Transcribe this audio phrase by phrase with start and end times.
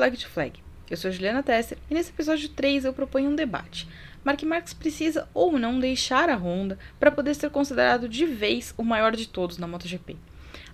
[0.00, 0.62] Flag to Flag.
[0.88, 3.86] Eu sou Juliana Tesser e nesse episódio 3 eu proponho um debate.
[4.24, 8.82] Mark Marques precisa ou não deixar a Honda para poder ser considerado de vez o
[8.82, 10.16] maior de todos na MotoGP.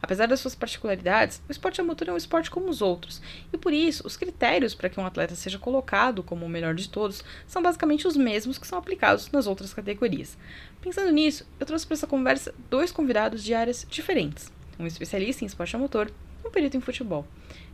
[0.01, 3.21] Apesar das suas particularidades, o esporte a motor é um esporte como os outros,
[3.53, 6.89] e por isso os critérios para que um atleta seja colocado como o melhor de
[6.89, 10.39] todos são basicamente os mesmos que são aplicados nas outras categorias.
[10.81, 15.49] Pensando nisso, eu trouxe para essa conversa dois convidados de áreas diferentes: um especialista em
[15.49, 16.13] esporte a motor
[16.45, 17.27] e um perito em futebol.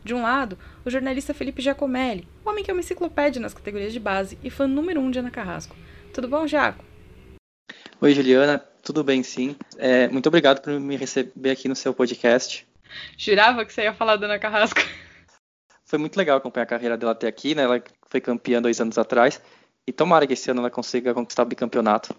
[0.04, 3.92] De um lado, o jornalista Felipe Giacomelli, o homem que é uma enciclopédia nas categorias
[3.92, 5.76] de base e fã número um de Ana Carrasco.
[6.12, 6.84] Tudo bom, Jaco?
[8.00, 8.58] Oi, Juliana.
[8.82, 9.54] Tudo bem, sim.
[9.78, 12.66] É, muito obrigado por me receber aqui no seu podcast.
[13.16, 14.80] Jurava que você ia falar da Ana Carrasco.
[15.84, 17.62] Foi muito legal acompanhar a carreira dela até aqui, né?
[17.62, 19.40] Ela foi campeã dois anos atrás.
[19.86, 22.14] E tomara que esse ano ela consiga conquistar o bicampeonato.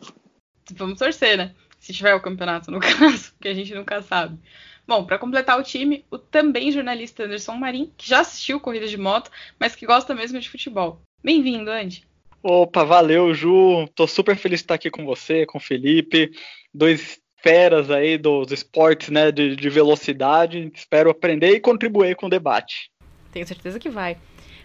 [0.72, 1.54] Vamos torcer, né?
[1.80, 4.39] Se tiver o campeonato, no caso, que a gente nunca sabe.
[4.86, 8.98] Bom, para completar o time, o também jornalista Anderson Marim, que já assistiu corridas de
[8.98, 11.02] moto, mas que gosta mesmo de futebol.
[11.23, 12.06] Bem-vindo, Andy.
[12.42, 13.88] Opa, valeu, Ju.
[13.95, 16.31] Tô super feliz de estar aqui com você, com o Felipe.
[16.73, 20.70] Dois feras aí dos esportes, né, de, de velocidade.
[20.76, 22.89] Espero aprender e contribuir com o debate.
[23.31, 24.17] Tenho certeza que vai.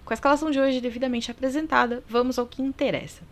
[0.04, 3.22] Com a escalação de hoje devidamente apresentada, vamos ao que interessa.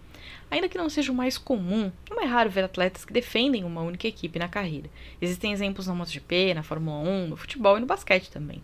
[0.50, 3.82] Ainda que não seja o mais comum, não é raro ver atletas que defendem uma
[3.82, 4.88] única equipe na carreira.
[5.20, 8.62] Existem exemplos na MotoGP, na Fórmula 1, no futebol e no basquete também.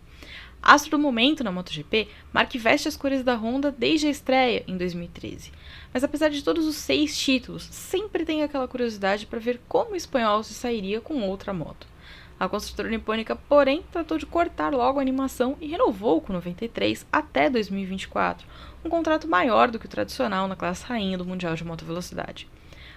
[0.61, 4.77] Astro do momento na MotoGP, Mark veste as cores da Honda desde a estreia em
[4.77, 5.51] 2013.
[5.93, 9.95] Mas apesar de todos os seis títulos, sempre tem aquela curiosidade para ver como o
[9.95, 11.92] espanhol se sairia com outra moto.
[12.39, 17.49] A construtora nipônica, porém, tratou de cortar logo a animação e renovou com 93 até
[17.49, 18.45] 2024,
[18.83, 22.47] um contrato maior do que o tradicional na classe rainha do Mundial de Moto Velocidade.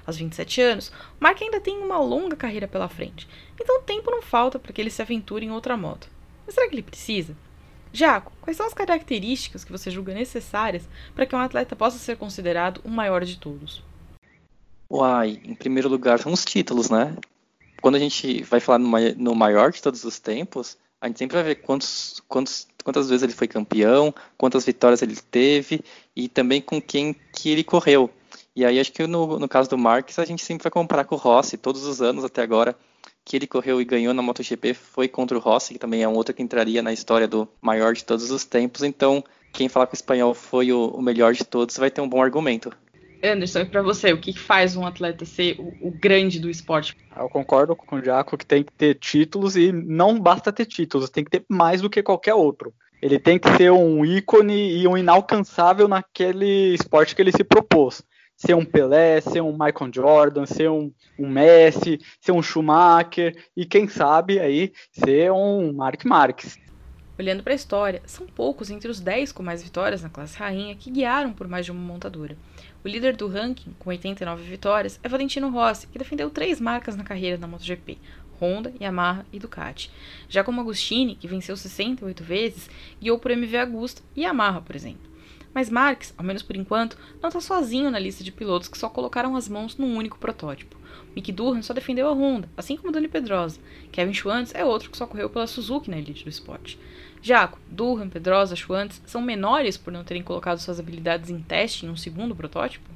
[0.07, 3.29] Aos 27 anos, Mark ainda tem uma longa carreira pela frente,
[3.61, 6.09] então tempo não falta para que ele se aventure em outra moto.
[6.45, 7.37] Mas será que ele precisa?
[7.93, 12.17] Jaco, quais são as características que você julga necessárias para que um atleta possa ser
[12.17, 13.83] considerado o maior de todos?
[14.89, 17.17] Uai, em primeiro lugar são os títulos, né?
[17.87, 21.45] Quando a gente vai falar no maior de todos os tempos, a gente sempre vai
[21.45, 25.85] ver quantos, quantos, quantas vezes ele foi campeão, quantas vitórias ele teve
[26.17, 28.11] e também com quem que ele correu.
[28.57, 31.15] E aí acho que no, no caso do Marques a gente sempre vai comparar com
[31.15, 32.77] o Rossi, todos os anos até agora
[33.25, 36.15] que ele correu e ganhou na MotoGP foi contra o Rossi, que também é um
[36.15, 38.83] outro que entraria na história do maior de todos os tempos.
[38.83, 42.09] Então, quem falar que o espanhol foi o, o melhor de todos vai ter um
[42.09, 42.73] bom argumento.
[43.23, 46.97] Anderson, para você, o que faz um atleta ser o, o, grande do esporte?
[47.17, 51.11] Eu concordo com o Jaco que tem que ter títulos e não basta ter títulos,
[51.11, 52.73] tem que ter mais do que qualquer outro.
[53.01, 58.03] Ele tem que ser um ícone e um inalcançável naquele esporte que ele se propôs.
[58.37, 63.65] Ser um Pelé, ser um Michael Jordan, ser um, um Messi, ser um Schumacher e
[63.65, 66.59] quem sabe aí ser um Mark Marques.
[67.19, 70.77] Olhando para a história, são poucos entre os 10 com mais vitórias na classe rainha
[70.77, 72.37] que guiaram por mais de uma montadora.
[72.85, 77.05] O líder do ranking, com 89 vitórias, é Valentino Rossi, que defendeu três marcas na
[77.05, 77.97] carreira na MotoGP:
[78.39, 79.91] Honda, Yamaha e Ducati.
[80.29, 82.69] Já como Agostini, que venceu 68 vezes,
[83.01, 85.11] guiou por MV Agusta e Yamaha, por exemplo.
[85.55, 88.91] Mas Marques, ao menos por enquanto, não está sozinho na lista de pilotos que só
[88.91, 90.77] colocaram as mãos num único protótipo.
[91.15, 93.59] Mick Durham só defendeu a Honda, assim como Dani Pedrosa.
[93.91, 96.79] Kevin Schwantz é outro que só correu pela Suzuki na elite do esporte.
[97.23, 101.91] Jaco, Durham, Pedrosa, Schwantz são menores por não terem colocado suas habilidades em teste em
[101.91, 102.89] um segundo protótipo?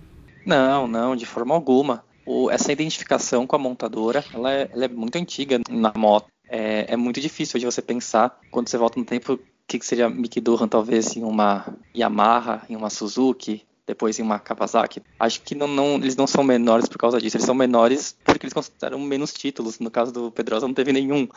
[0.45, 2.05] Não, não, de forma alguma.
[2.25, 6.29] O, essa identificação com a montadora, ela é, ela é muito antiga na moto.
[6.49, 10.11] É, é, muito difícil de você pensar, quando você volta no tempo, que, que seria
[10.11, 15.03] Mick Durham talvez em uma Yamaha, em uma Suzuki, depois em uma Kawasaki.
[15.19, 18.47] Acho que não, não, eles não são menores por causa disso, eles são menores porque
[18.47, 19.81] eles consideram menos títulos.
[19.81, 21.29] No caso do Pedrosa não teve nenhum.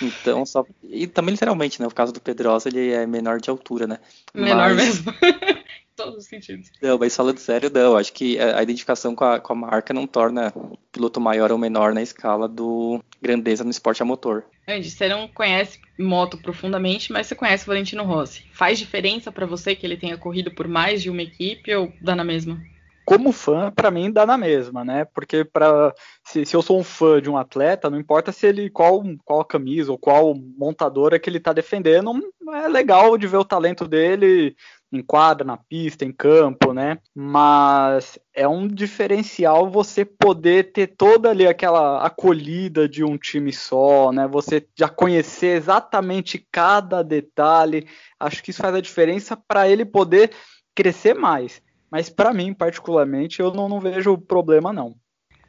[0.00, 0.64] Então, só.
[0.84, 1.88] E também literalmente, né?
[1.88, 3.98] O caso do Pedrosa ele é menor de altura, né?
[4.32, 4.76] Menor mas...
[4.76, 5.12] mesmo.
[5.96, 6.70] todos os sentidos.
[6.80, 7.96] Não, mas falando sério, não.
[7.96, 11.58] Acho que a identificação com a, com a marca não torna o piloto maior ou
[11.58, 14.44] menor na escala do grandeza no esporte a motor.
[14.68, 18.44] Andy, você não conhece moto profundamente, mas você conhece o Valentino Rossi.
[18.52, 22.14] Faz diferença para você que ele tenha corrido por mais de uma equipe ou dá
[22.14, 22.60] na mesma?
[23.08, 25.06] como fã, para mim dá na mesma, né?
[25.06, 28.68] Porque para se, se, eu sou um fã de um atleta, não importa se ele
[28.68, 32.12] qual qual camisa ou qual montadora que ele tá defendendo,
[32.52, 34.54] é legal de ver o talento dele
[34.92, 36.98] em quadra, na pista, em campo, né?
[37.14, 44.10] Mas é um diferencial você poder ter toda ali aquela acolhida de um time só,
[44.10, 44.26] né?
[44.26, 47.86] Você já conhecer exatamente cada detalhe.
[48.18, 50.32] Acho que isso faz a diferença para ele poder
[50.74, 51.62] crescer mais.
[51.90, 54.94] Mas para mim, particularmente, eu não, não vejo problema, não.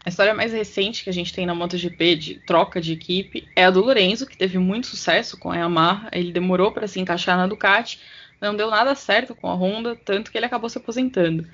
[0.06, 3.65] A história mais recente que a gente tem na MotoGP de troca de equipe é
[3.65, 6.09] a do Lorenzo, que teve muito sucesso com a Yamaha.
[6.13, 8.00] Ele demorou para se encaixar na Ducati,
[8.41, 11.45] não deu nada certo com a Honda, tanto que ele acabou se aposentando.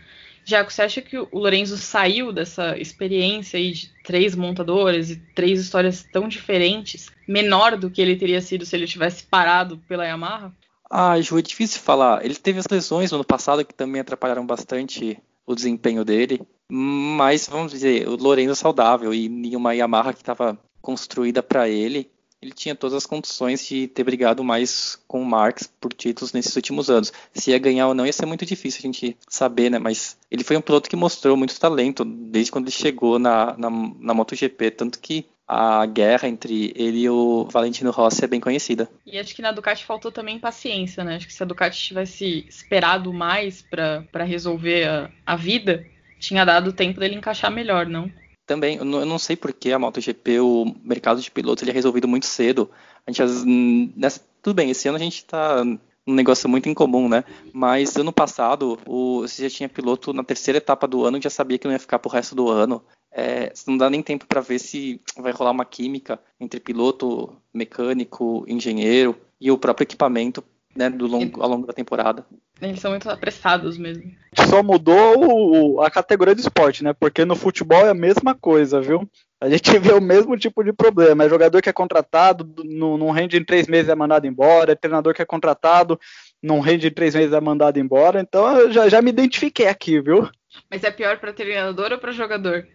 [0.43, 5.59] Jaco, você acha que o Lorenzo saiu dessa experiência aí de três montadoras e três
[5.59, 10.53] histórias tão diferentes, menor do que ele teria sido se ele tivesse parado pela Yamaha?
[10.89, 12.23] Ah, Ju, é difícil falar.
[12.23, 15.17] Ele teve as lesões no ano passado que também atrapalharam bastante
[15.47, 16.39] o desempenho dele.
[16.69, 22.07] Mas, vamos dizer, o Lorenzo é saudável e nenhuma Yamaha que estava construída para ele
[22.45, 26.55] ele tinha todas as condições de ter brigado mais com o Marx por títulos nesses
[26.55, 27.11] últimos anos.
[27.33, 29.79] Se ia ganhar ou não ia ser muito difícil a gente saber, né?
[29.79, 33.69] Mas ele foi um piloto que mostrou muito talento desde quando ele chegou na, na,
[33.69, 38.89] na MotoGP, tanto que a guerra entre ele e o Valentino Rossi é bem conhecida.
[39.05, 41.15] E acho que na Ducati faltou também paciência, né?
[41.15, 45.85] Acho que se a Ducati tivesse esperado mais para resolver a, a vida,
[46.19, 48.11] tinha dado tempo dele encaixar melhor, não?
[48.45, 52.07] Também, eu não, sei por que a MotoGP, o mercado de pilotos, ele é resolvido
[52.07, 52.69] muito cedo.
[53.05, 55.63] A gente, nessa, tudo bem, esse ano a gente está
[56.07, 57.23] um negócio muito incomum, né?
[57.51, 61.57] Mas ano passado, o, você já tinha piloto na terceira etapa do ano, já sabia
[61.57, 62.83] que não ia ficar pro resto do ano.
[63.11, 68.45] É, não dá nem tempo para ver se vai rolar uma química entre piloto, mecânico,
[68.47, 70.43] engenheiro e o próprio equipamento
[70.75, 72.25] né, do longo, ao longo da temporada.
[72.61, 74.11] Eles são muito apressados mesmo.
[74.49, 76.93] Só mudou a categoria de esporte, né?
[76.93, 79.09] Porque no futebol é a mesma coisa, viu?
[79.41, 81.25] A gente vê o mesmo tipo de problema.
[81.25, 84.71] É jogador que é contratado, não, não rende em três meses é mandado embora.
[84.71, 85.99] É treinador que é contratado,
[86.41, 88.21] não rende em três meses é mandado embora.
[88.21, 90.29] Então eu já, já me identifiquei aqui, viu?
[90.71, 92.65] Mas é pior para treinador ou para jogador?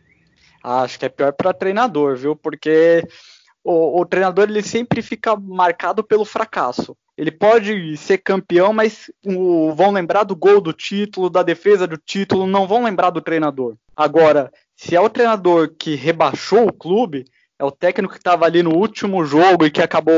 [0.62, 2.36] Ah, acho que é pior para treinador, viu?
[2.36, 3.02] Porque
[3.64, 6.94] o, o treinador ele sempre fica marcado pelo fracasso.
[7.20, 11.98] Ele pode ser campeão, mas o, vão lembrar do gol do título, da defesa do
[11.98, 13.76] título, não vão lembrar do treinador.
[13.94, 17.26] Agora, se é o treinador que rebaixou o clube,
[17.58, 20.14] é o técnico que estava ali no último jogo e que acabou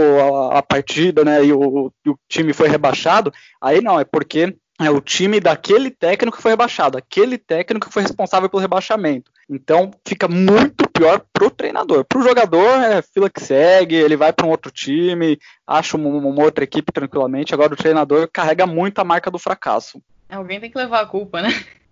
[0.53, 1.45] a, a partida, né?
[1.45, 5.91] E o, e o time foi rebaixado, aí não, é porque é o time daquele
[5.91, 9.29] técnico que foi rebaixado, aquele técnico que foi responsável pelo rebaixamento.
[9.51, 12.05] Então fica muito pior pro treinador.
[12.05, 16.43] Pro jogador é fila que segue, ele vai para um outro time, acha uma, uma,
[16.43, 17.55] outra equipe tranquilamente.
[17.55, 20.03] Agora o treinador carrega muito a marca do fracasso.
[20.29, 21.49] Alguém tem que levar a culpa, né?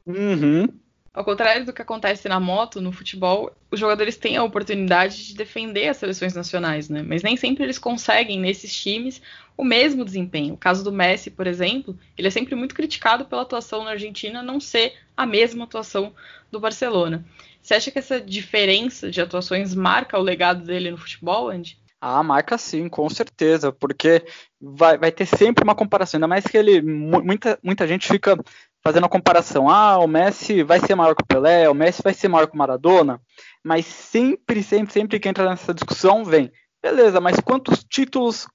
[0.07, 0.67] Uhum.
[1.13, 5.35] Ao contrário do que acontece na moto, no futebol, os jogadores têm a oportunidade de
[5.35, 7.03] defender as seleções nacionais, né?
[7.03, 9.21] Mas nem sempre eles conseguem, nesses times,
[9.57, 10.55] o mesmo desempenho.
[10.55, 14.41] O caso do Messi, por exemplo, ele é sempre muito criticado pela atuação na Argentina
[14.41, 16.15] não ser a mesma atuação
[16.51, 17.25] do Barcelona.
[17.71, 21.79] Você acha que essa diferença de atuações marca o legado dele no futebol, Andy?
[22.01, 24.25] Ah, marca sim, com certeza, porque
[24.61, 28.37] vai, vai ter sempre uma comparação, ainda mais que ele, muita, muita gente fica
[28.83, 32.13] fazendo a comparação, ah, o Messi vai ser maior que o Pelé, o Messi vai
[32.13, 33.23] ser maior que o Maradona,
[33.63, 36.51] mas sempre, sempre, sempre que entra nessa discussão vem,
[36.83, 38.47] beleza, mas quantos títulos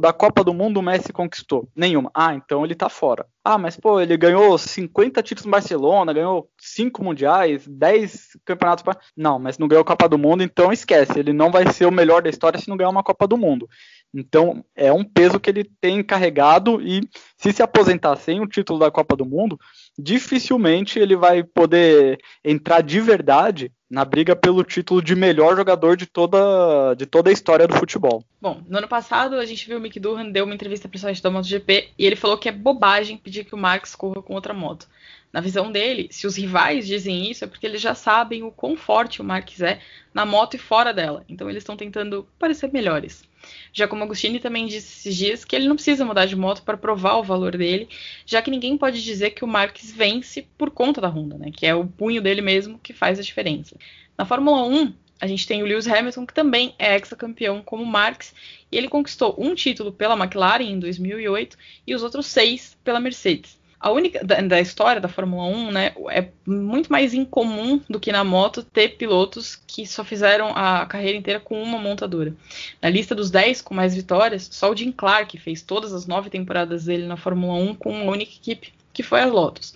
[0.00, 1.68] da Copa do Mundo o Messi conquistou?
[1.74, 2.10] Nenhuma.
[2.14, 3.26] Ah, então ele tá fora.
[3.44, 8.84] Ah, mas pô, ele ganhou 50 títulos no Barcelona, ganhou 5 mundiais, 10 campeonatos.
[9.16, 11.90] Não, mas não ganhou a Copa do Mundo, então esquece, ele não vai ser o
[11.90, 13.66] melhor da história se não ganhar uma Copa do Mundo.
[14.14, 18.78] Então é um peso que ele tem carregado e se se aposentar sem o título
[18.78, 19.58] da Copa do Mundo,
[19.98, 26.04] dificilmente ele vai poder entrar de verdade na briga pelo título de melhor jogador de
[26.04, 28.22] toda, de toda a história do futebol.
[28.40, 31.00] Bom, no ano passado a gente viu o Mick Durham deu uma entrevista para o
[31.00, 34.34] site da MotoGP e ele falou que é bobagem pedir que o Max corra com
[34.34, 34.86] outra moto.
[35.30, 38.76] Na visão dele, se os rivais dizem isso, é porque eles já sabem o quão
[38.76, 39.78] forte o Marques é
[40.12, 41.22] na moto e fora dela.
[41.28, 43.28] Então eles estão tentando parecer melhores.
[43.72, 47.16] Giacomo Agostini também disse esses dias que ele não precisa mudar de moto para provar
[47.16, 47.88] o valor dele,
[48.24, 51.50] já que ninguém pode dizer que o Marques vence por conta da Honda, né?
[51.54, 53.76] Que é o punho dele mesmo que faz a diferença.
[54.16, 58.34] Na Fórmula 1, a gente tem o Lewis Hamilton, que também é ex-campeão como Marques,
[58.72, 61.56] e ele conquistou um título pela McLaren em 2008
[61.86, 65.94] e os outros seis pela Mercedes a única da, da, história da Fórmula 1, né,
[66.10, 71.16] é muito mais incomum do que na moto ter pilotos que só fizeram a carreira
[71.16, 72.34] inteira com uma montadora.
[72.82, 76.28] Na lista dos 10 com mais vitórias, só o Jim Clark fez todas as nove
[76.28, 79.74] temporadas dele na Fórmula 1 com uma única equipe, que foi a Lotus.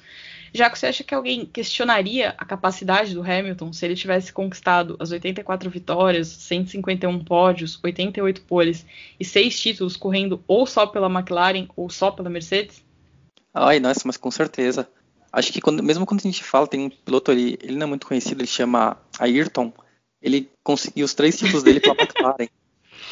[0.54, 4.96] Já que você acha que alguém questionaria a capacidade do Hamilton se ele tivesse conquistado
[4.98, 8.84] as 84 vitórias, 151 pódios, 88 poles
[9.18, 12.84] e seis títulos correndo ou só pela McLaren ou só pela Mercedes?
[13.54, 14.88] Ai, nossa, mas com certeza.
[15.32, 17.88] Acho que quando, mesmo quando a gente fala, tem um piloto ali, ele não é
[17.88, 19.72] muito conhecido, ele chama Ayrton.
[20.20, 22.48] Ele conseguiu os três títulos dele pela McLaren.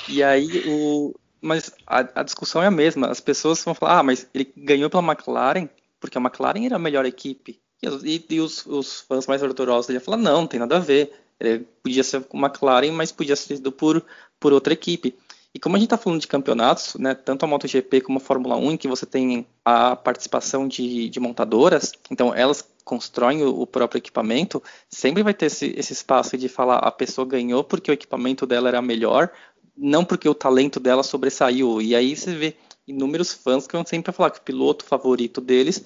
[0.08, 1.14] E aí o.
[1.40, 3.08] Mas a, a, discussão é a mesma.
[3.08, 5.68] As pessoas vão falar, ah, mas ele ganhou pela McLaren,
[5.98, 7.58] porque a McLaren era a melhor equipe.
[7.82, 11.12] E, e os, os, fãs mais ortodoxos iam falar, não, não tem nada a ver.
[11.40, 14.04] Ele podia ser com a McLaren, mas podia ser sido por,
[14.38, 15.16] por outra equipe.
[15.54, 18.56] E como a gente está falando de campeonatos, né, tanto a MotoGP como a Fórmula
[18.56, 23.66] 1, em que você tem a participação de, de montadoras, então elas constroem o, o,
[23.66, 27.94] próprio equipamento, sempre vai ter esse, esse espaço de falar a pessoa ganhou porque o
[27.94, 29.30] equipamento dela era melhor,
[29.76, 31.82] não porque o talento dela sobressaiu.
[31.82, 35.84] E aí você vê inúmeros fãs que vão sempre falar que o piloto favorito deles,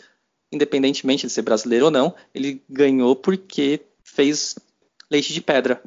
[0.52, 4.56] independentemente de ser brasileiro ou não, ele ganhou porque fez
[5.10, 5.82] leite de pedra.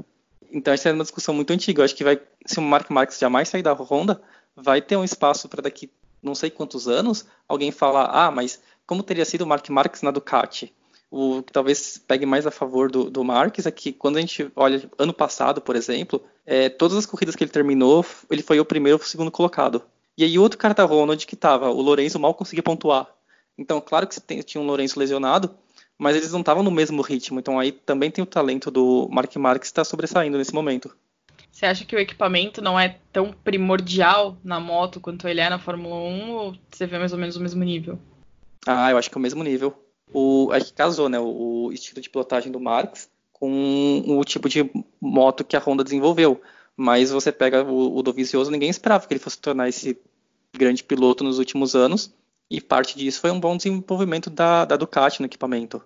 [0.51, 1.81] Então essa é uma discussão muito antiga.
[1.81, 4.21] Eu acho que vai, se o Mark Marques jamais sair da Honda,
[4.55, 5.89] vai ter um espaço para daqui
[6.21, 10.11] não sei quantos anos alguém falar, ah, mas como teria sido o Mark Marques na
[10.11, 10.73] Ducati?
[11.09, 14.51] O que talvez pegue mais a favor do, do Marques é que quando a gente
[14.55, 18.65] olha ano passado, por exemplo, é, todas as corridas que ele terminou, ele foi o
[18.65, 19.81] primeiro ou o segundo colocado.
[20.17, 21.69] E aí outro cara da onde que estava?
[21.69, 23.07] O Lourenço mal conseguia pontuar.
[23.57, 25.55] Então, claro que tinha um Lourenço lesionado,
[25.97, 27.39] mas eles não estavam no mesmo ritmo.
[27.39, 30.95] Então aí também tem o talento do Mark Marques que está sobressaindo nesse momento.
[31.51, 35.57] Você acha que o equipamento não é tão primordial na moto quanto ele é na
[35.57, 37.97] Fórmula 1 ou você vê mais ou menos o mesmo nível?
[38.65, 39.73] Ah, eu acho que é o mesmo nível.
[40.13, 41.19] O, acho que casou, né?
[41.19, 44.69] O, estilo de pilotagem do Marques com o tipo de
[45.01, 46.39] moto que a Honda desenvolveu.
[46.75, 49.97] Mas você pega o, o Dovizioso, ninguém esperava que ele fosse tornar esse
[50.53, 52.13] grande piloto nos últimos anos.
[52.49, 55.83] E parte disso foi um bom desenvolvimento da, da Ducati no equipamento.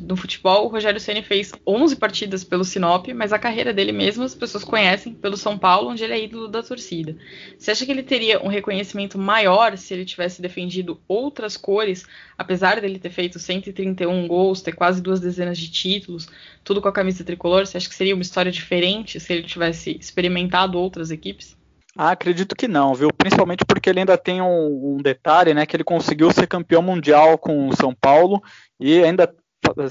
[0.00, 4.22] No futebol, o Rogério Ceni fez 11 partidas pelo Sinop, mas a carreira dele mesmo
[4.22, 7.16] as pessoas conhecem pelo São Paulo, onde ele é ídolo da torcida.
[7.58, 12.06] Você acha que ele teria um reconhecimento maior se ele tivesse defendido outras cores,
[12.36, 16.28] apesar dele ter feito 131 gols, ter quase duas dezenas de títulos,
[16.62, 17.66] tudo com a camisa tricolor?
[17.66, 21.56] Você acha que seria uma história diferente se ele tivesse experimentado outras equipes?
[21.96, 23.10] Ah, acredito que não, viu?
[23.12, 25.66] Principalmente porque ele ainda tem um, um, detalhe, né?
[25.66, 28.42] Que ele conseguiu ser campeão mundial com o São Paulo
[28.80, 29.32] e ainda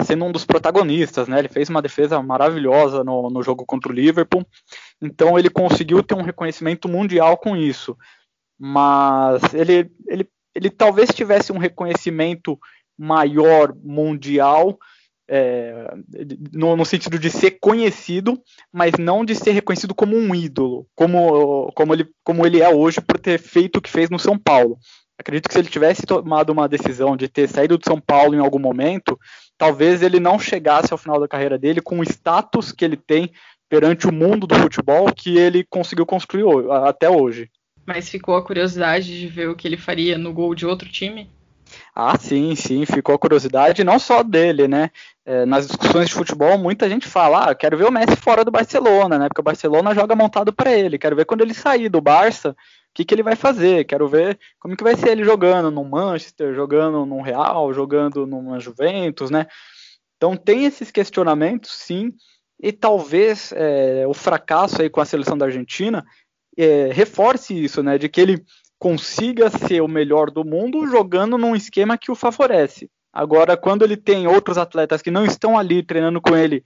[0.03, 1.39] sendo um dos protagonistas, né?
[1.39, 4.45] Ele fez uma defesa maravilhosa no, no jogo contra o Liverpool.
[5.01, 7.95] Então ele conseguiu ter um reconhecimento mundial com isso.
[8.59, 12.59] Mas ele, ele, ele talvez tivesse um reconhecimento
[12.97, 14.77] maior mundial
[15.33, 15.93] é,
[16.51, 18.37] no, no, sentido de ser conhecido,
[18.71, 22.99] mas não de ser reconhecido como um ídolo, como, como, ele, como ele é hoje
[22.99, 24.77] por ter feito o que fez no São Paulo.
[25.17, 28.39] Acredito que se ele tivesse tomado uma decisão de ter saído do São Paulo em
[28.39, 29.17] algum momento,
[29.57, 33.31] talvez ele não chegasse ao final da carreira dele com o status que ele tem
[33.69, 36.43] perante o mundo do futebol que ele conseguiu construir
[36.83, 37.49] até hoje.
[37.85, 41.29] Mas ficou a curiosidade de ver o que ele faria no gol de outro time?
[41.95, 44.91] Ah, sim, sim, ficou a curiosidade não só dele, né?
[45.23, 48.49] É, nas discussões de futebol, muita gente fala, ah, quero ver o Messi fora do
[48.49, 49.27] Barcelona, né?
[49.27, 50.97] Porque o Barcelona joga montado para ele.
[50.97, 52.55] Quero ver quando ele sair do Barça, o
[52.93, 53.85] que, que ele vai fazer.
[53.85, 58.59] Quero ver como que vai ser ele jogando no Manchester, jogando no Real, jogando no
[58.59, 59.45] Juventus, né?
[60.17, 62.11] Então tem esses questionamentos, sim,
[62.61, 66.05] e talvez é, o fracasso aí com a seleção da Argentina
[66.57, 67.97] é, reforce isso, né?
[67.97, 68.43] De que ele
[68.77, 72.89] consiga ser o melhor do mundo jogando num esquema que o favorece.
[73.13, 76.63] Agora, quando ele tem outros atletas que não estão ali treinando com ele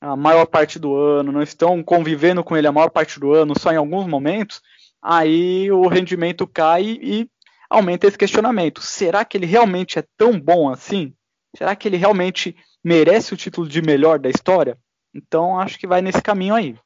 [0.00, 3.58] a maior parte do ano, não estão convivendo com ele a maior parte do ano,
[3.58, 4.62] só em alguns momentos,
[5.02, 7.28] aí o rendimento cai e
[7.68, 8.80] aumenta esse questionamento.
[8.80, 11.12] Será que ele realmente é tão bom assim?
[11.56, 14.78] Será que ele realmente merece o título de melhor da história?
[15.14, 16.76] Então, acho que vai nesse caminho aí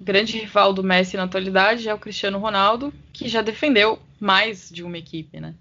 [0.00, 4.82] grande rival do Messi na atualidade é o Cristiano Ronaldo, que já defendeu mais de
[4.82, 5.54] uma equipe, né?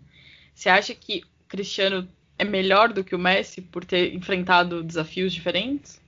[0.55, 2.07] Você acha que o Cristiano
[2.39, 6.01] é melhor do que o Messi por ter enfrentado desafios diferentes?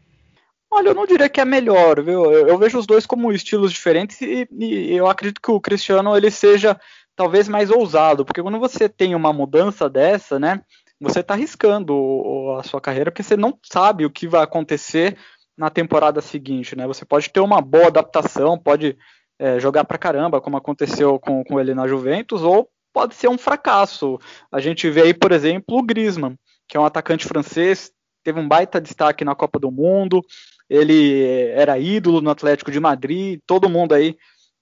[0.71, 2.31] Olha, eu não diria que é melhor, viu?
[2.31, 6.15] Eu, eu vejo os dois como estilos diferentes e, e, eu acredito que o Cristiano
[6.15, 6.79] ele seja
[7.13, 10.61] talvez mais ousado, porque quando você tem uma mudança dessa, né,
[10.99, 15.17] você está arriscando a sua carreira porque você não sabe o que vai acontecer
[15.57, 16.87] na temporada seguinte, né?
[16.87, 18.97] Você pode ter uma boa adaptação, pode
[19.37, 23.37] é, jogar pra caramba, como aconteceu com, com ele na Juventus, ou pode ser um
[23.37, 24.19] fracasso.
[24.51, 27.91] A gente vê aí, por exemplo, o Griezmann, que é um atacante francês,
[28.23, 30.21] teve um baita destaque na Copa do Mundo,
[30.69, 34.15] ele era ídolo no Atlético de Madrid, todo mundo aí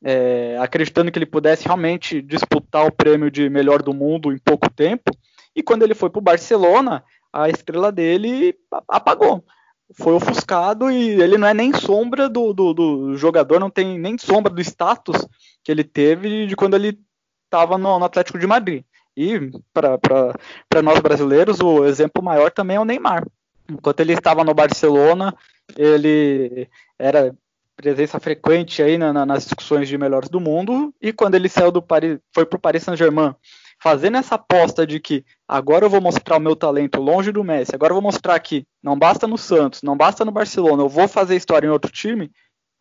[0.04, 4.70] é, acreditando que ele pudesse realmente disputar o prêmio de melhor do mundo em pouco
[4.70, 5.12] tempo,
[5.56, 8.56] e quando ele foi para o Barcelona, a estrela dele
[8.88, 9.44] apagou.
[9.94, 14.18] Foi ofuscado e ele não é nem sombra do, do, do, jogador, não tem nem
[14.18, 15.28] sombra do status
[15.64, 17.00] que ele teve de quando ele
[17.50, 18.84] estava no, no, Atlético de Madrid.
[19.18, 23.26] E para nós brasileiros, o exemplo maior também é o Neymar.
[23.70, 25.36] Enquanto ele estava no Barcelona,
[25.76, 27.36] ele era
[27.76, 31.72] presença frequente aí na, na, nas discussões de melhores do mundo, e quando ele saiu
[31.72, 33.34] do Paris, foi para o Paris Saint-Germain
[33.82, 37.74] fazendo essa aposta de que agora eu vou mostrar o meu talento longe do Messi,
[37.74, 41.08] agora eu vou mostrar que não basta no Santos, não basta no Barcelona, eu vou
[41.08, 42.30] fazer história em outro time,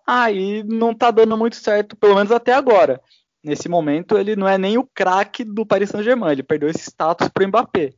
[0.05, 3.01] aí não tá dando muito certo, pelo menos até agora.
[3.43, 7.29] Nesse momento, ele não é nem o craque do Paris Saint-Germain, ele perdeu esse status
[7.29, 7.93] para o Mbappé.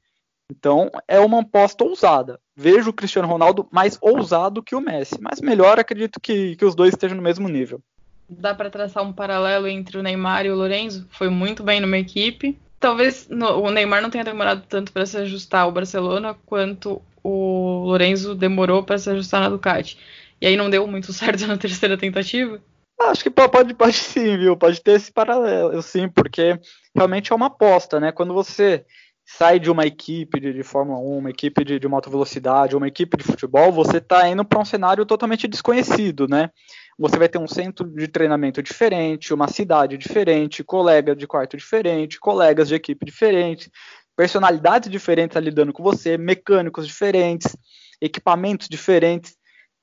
[0.51, 2.41] Então, é uma aposta ousada.
[2.57, 6.75] Vejo o Cristiano Ronaldo mais ousado que o Messi, mas melhor acredito que, que os
[6.75, 7.81] dois estejam no mesmo nível.
[8.29, 11.07] Dá para traçar um paralelo entre o Neymar e o Lorenzo?
[11.11, 12.59] Foi muito bem numa equipe.
[12.79, 17.85] Talvez no, o Neymar não tenha demorado tanto para se ajustar ao Barcelona quanto o
[17.87, 19.99] Lorenzo demorou para se ajustar na Ducati.
[20.41, 22.61] E aí não deu muito certo na terceira tentativa?
[23.01, 24.57] Acho que pode, pode sim, viu?
[24.57, 26.61] Pode ter esse paralelo, sim, porque
[26.95, 28.13] realmente é uma aposta, né?
[28.13, 28.85] Quando você
[29.25, 32.89] sai de uma equipe de, de Fórmula 1, uma equipe de, de alta velocidade, uma
[32.89, 36.51] equipe de futebol, você está indo para um cenário totalmente desconhecido, né?
[36.99, 42.21] Você vai ter um centro de treinamento diferente, uma cidade diferente, colega de quarto diferente,
[42.21, 43.71] colegas de equipe diferentes,
[44.15, 47.57] personalidades diferentes lidando com você, mecânicos diferentes,
[47.99, 49.40] equipamentos diferentes.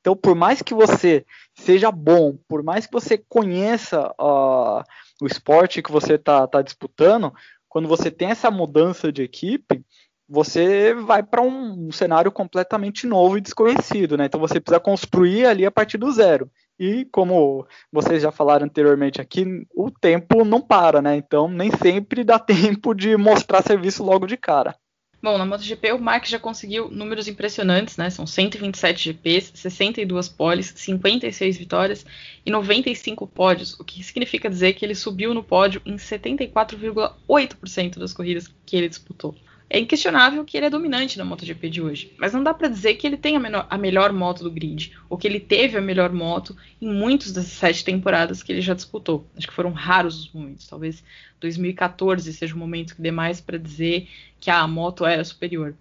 [0.07, 4.81] Então, por mais que você seja bom, por mais que você conheça uh,
[5.21, 7.33] o esporte que você está tá disputando,
[7.67, 9.83] quando você tem essa mudança de equipe,
[10.25, 14.27] você vai para um, um, cenário completamente novo e desconhecido, né?
[14.27, 16.49] Então você precisa construir ali a partir do zero.
[16.79, 19.45] E como vocês já falaram anteriormente aqui,
[19.75, 21.17] o tempo não para, né?
[21.17, 24.73] Então nem sempre dá tempo de mostrar serviço logo de cara.
[25.21, 28.09] Bom, na MotoGP o Mark já conseguiu números impressionantes, né?
[28.09, 32.05] São 127 GPs, 62 poles, 56 vitórias
[32.45, 38.13] e 95 pódios, o que significa dizer que ele subiu no pódio em 74,8% das
[38.13, 39.33] corridas que ele disputou.
[39.69, 42.93] É inquestionável que ele é dominante na MotoGP de hoje, mas não dá para dizer
[42.93, 45.81] que ele tem a, menor, a, melhor moto do grid, ou que ele teve a
[45.81, 49.27] melhor moto em muitas das sete temporadas que ele já disputou.
[49.36, 51.03] Acho que foram raros os momentos, talvez
[51.41, 54.07] 2014 seja o momento que dê mais para dizer
[54.39, 55.75] que a moto era superior.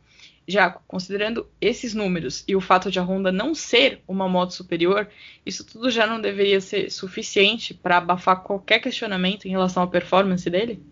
[0.49, 5.09] Já considerando esses números e o fato de a Honda não ser uma moto superior,
[5.45, 10.49] isso tudo já não deveria ser suficiente para abafar qualquer questionamento em relação à performance
[10.51, 10.83] dele?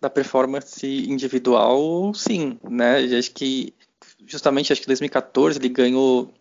[0.00, 2.98] Da performance individual, sim, né?
[3.18, 3.74] Acho que
[4.26, 6.32] justamente acho que 2014 ele ganhou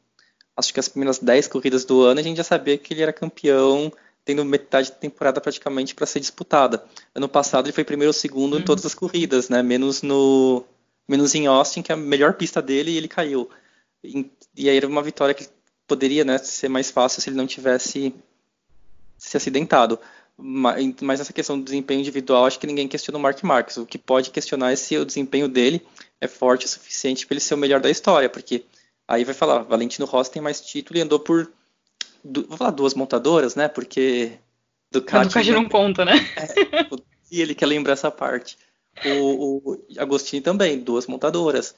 [0.58, 3.14] acho que as primeiras 10 corridas do ano a gente já sabia que ele era
[3.14, 3.92] campeão,
[4.24, 6.84] tendo metade da temporada praticamente para ser disputada.
[7.14, 8.60] Ano passado ele foi primeiro ou segundo uhum.
[8.60, 9.62] em todas as corridas, né?
[9.62, 10.66] Menos no
[11.08, 13.50] menos em Austin, que é a melhor pista dele, e ele caiu.
[14.04, 15.48] E, e aí era uma vitória que
[15.88, 18.14] poderia, né, ser mais fácil se ele não tivesse
[19.18, 20.00] se acidentado.
[20.38, 23.78] Mas essa questão do desempenho individual, acho que ninguém questiona o Mark Marques.
[23.78, 25.82] O que pode questionar é se o desempenho dele
[26.20, 28.66] é forte o suficiente para ele ser o melhor da história, porque
[29.08, 31.52] aí vai falar, Valentino Rossi tem mais título e andou por,
[32.24, 33.68] vou falar duas montadoras, né?
[33.68, 34.34] Porque
[34.92, 36.14] Ducati, a Ducati não conta, né?
[36.38, 38.58] É, e ele quer lembrar essa parte.
[39.06, 41.76] O, o Agostini também, duas montadoras.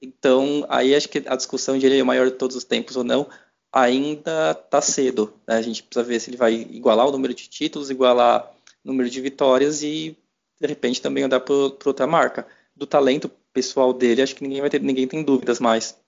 [0.00, 2.96] Então, aí acho que a discussão de ele é o maior de todos os tempos
[2.96, 3.28] ou não,
[3.72, 5.32] ainda está cedo.
[5.46, 5.56] Né?
[5.56, 8.50] A gente precisa ver se ele vai igualar o número de títulos, igualar
[8.84, 10.16] o número de vitórias e,
[10.60, 12.46] de repente, também andar para outra marca.
[12.74, 15.98] Do talento pessoal dele, acho que ninguém vai ter, ninguém tem dúvidas mais.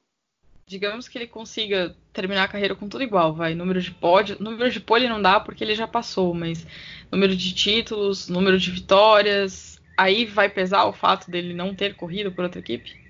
[0.67, 3.55] Digamos que ele consiga terminar a carreira com tudo igual, vai.
[3.55, 6.65] Número de pódio, número de pole não dá porque ele já passou, mas
[7.11, 12.33] número de títulos, número de vitórias, aí vai pesar o fato dele não ter corrido
[12.33, 13.02] por outra equipe?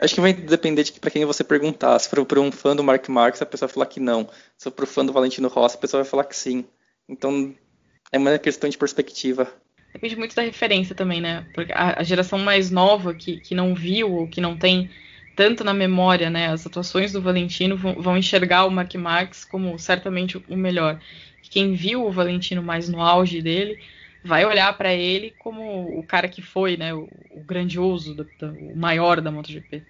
[0.00, 1.98] Acho que vai depender de para quem você perguntar.
[1.98, 4.28] Se for para um fã do Mark Marques, a pessoa vai falar que não.
[4.56, 6.64] Se for para o fã do Valentino Rossi, a pessoa vai falar que sim.
[7.08, 7.54] Então,
[8.10, 9.52] é uma questão de perspectiva.
[9.92, 11.46] Depende muito da referência também, né?
[11.54, 14.88] Porque a, geração mais nova que, que não viu ou que não tem
[15.36, 19.78] tanto na memória, né, as atuações do Valentino vão, vão enxergar o Mark Marques como
[19.78, 21.00] certamente o melhor.
[21.42, 23.80] Quem viu o Valentino mais no auge dele
[24.24, 28.46] vai olhar para ele como o cara que foi, né, o, o grandioso, do, do,
[28.46, 29.82] o maior da MotoGP.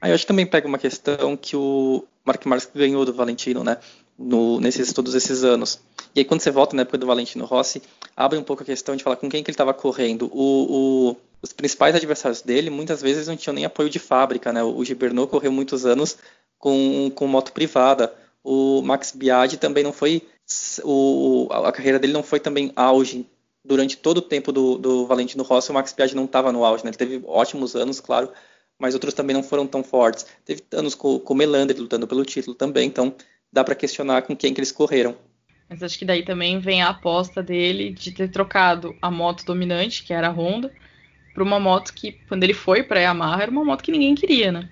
[0.00, 3.62] Aí eu acho que também pega uma questão que o Mark Marques ganhou do Valentino,
[3.62, 3.78] né,
[4.18, 5.80] no, nesses todos esses anos.
[6.14, 7.82] E aí quando você volta na época do Valentino Rossi,
[8.16, 10.30] abre um pouco a questão de falar com quem que ele estava correndo.
[10.32, 14.62] O, o, os principais adversários dele muitas vezes não tinham nem apoio de fábrica, né?
[14.62, 16.16] O Gibernot correu muitos anos
[16.58, 18.14] com, com moto privada.
[18.42, 20.22] O Max Biaggi também não foi
[20.82, 23.26] o, a carreira dele não foi também auge
[23.64, 26.84] durante todo o tempo do, do Valentino Rossi, o Max Piatti não estava no auge,
[26.84, 26.90] né?
[26.90, 28.30] Ele teve ótimos anos, claro,
[28.78, 30.26] mas outros também não foram tão fortes.
[30.44, 33.14] Teve anos com, com o Melandri lutando pelo título também, então
[33.52, 35.16] dá para questionar com quem que eles correram.
[35.68, 40.04] Mas acho que daí também vem a aposta dele de ter trocado a moto dominante,
[40.04, 40.70] que era a Honda,
[41.32, 44.14] para uma moto que, quando ele foi para a Yamaha, era uma moto que ninguém
[44.14, 44.68] queria, né?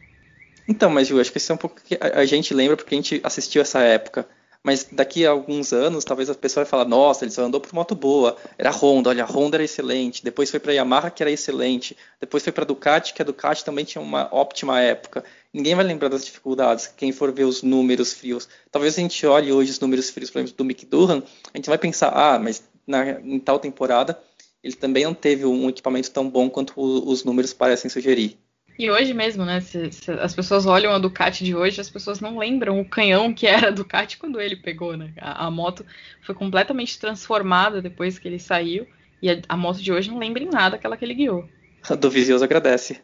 [0.69, 2.99] Então, mas eu acho que isso é um pouco que a gente lembra porque a
[2.99, 4.29] gente assistiu essa época
[4.65, 7.73] mas daqui a alguns anos, talvez a pessoa vai falar, nossa, ele só andou por
[7.75, 11.31] moto boa, era Honda, olha, a Honda era excelente, depois foi para Yamaha, que era
[11.31, 15.25] excelente, depois foi para Ducati, que a Ducati também tinha uma ótima época.
[15.53, 18.49] Ninguém vai lembrar das dificuldades, quem for ver os números frios.
[18.71, 21.23] Talvez a gente olhe hoje os números frios, por exemplo, do Mick Durham,
[21.53, 24.19] a gente vai pensar, ah, mas na, em tal temporada
[24.63, 28.39] ele também não teve um equipamento tão bom quanto os números parecem sugerir.
[28.79, 29.61] E hoje mesmo, né?
[29.61, 33.33] Se, se, as pessoas olham a Ducati de hoje, as pessoas não lembram o canhão
[33.33, 35.13] que era a Ducati quando ele pegou, né?
[35.19, 35.85] A, a moto
[36.23, 38.87] foi completamente transformada depois que ele saiu.
[39.21, 41.49] E a, a moto de hoje não lembra em nada aquela que ele guiou.
[41.89, 43.01] A do Vizioso agradece.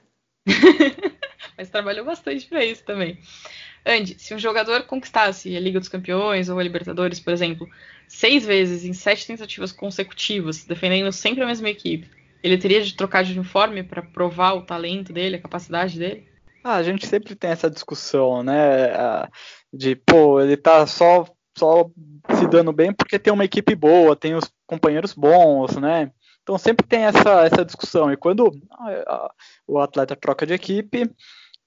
[1.56, 3.18] Mas trabalhou bastante para isso também.
[3.84, 7.68] Andy, se um jogador conquistasse a Liga dos Campeões ou a Libertadores, por exemplo,
[8.06, 12.08] seis vezes em sete tentativas consecutivas, defendendo sempre a mesma equipe,
[12.42, 16.28] ele teria de trocar de uniforme para provar o talento dele, a capacidade dele?
[16.62, 19.26] Ah, a gente sempre tem essa discussão, né?
[19.72, 21.24] De, pô, ele tá só,
[21.56, 21.90] só
[22.36, 26.10] se dando bem porque tem uma equipe boa, tem os companheiros bons, né?
[26.42, 28.10] Então sempre tem essa, essa discussão.
[28.12, 28.50] E quando
[29.66, 31.10] o atleta troca de equipe,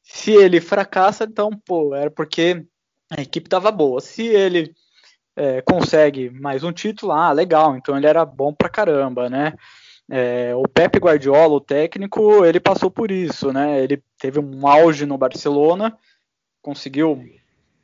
[0.03, 2.65] se ele fracassa, então, pô, era porque
[3.10, 4.01] a equipe estava boa.
[4.01, 4.73] Se ele
[5.36, 9.53] é, consegue mais um título, ah, legal, então ele era bom pra caramba, né?
[10.13, 13.82] É, o Pepe Guardiola, o técnico, ele passou por isso, né?
[13.82, 15.97] Ele teve um auge no Barcelona,
[16.62, 17.24] conseguiu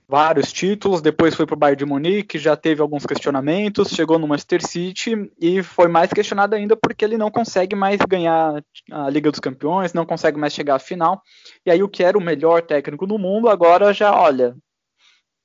[0.06, 4.28] vários títulos, depois foi para o Bayern de Munique, já teve alguns questionamentos, chegou no
[4.28, 8.62] Manchester City e foi mais questionado ainda porque ele não consegue mais ganhar
[8.92, 11.22] a Liga dos Campeões, não consegue mais chegar à final.
[11.66, 14.54] E aí o que era o melhor técnico do mundo agora já, olha,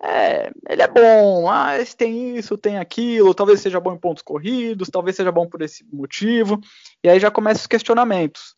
[0.05, 4.89] é, ele é bom, ah, tem isso, tem aquilo, talvez seja bom em pontos corridos,
[4.91, 6.61] talvez seja bom por esse motivo,
[7.05, 8.55] e aí já começam os questionamentos.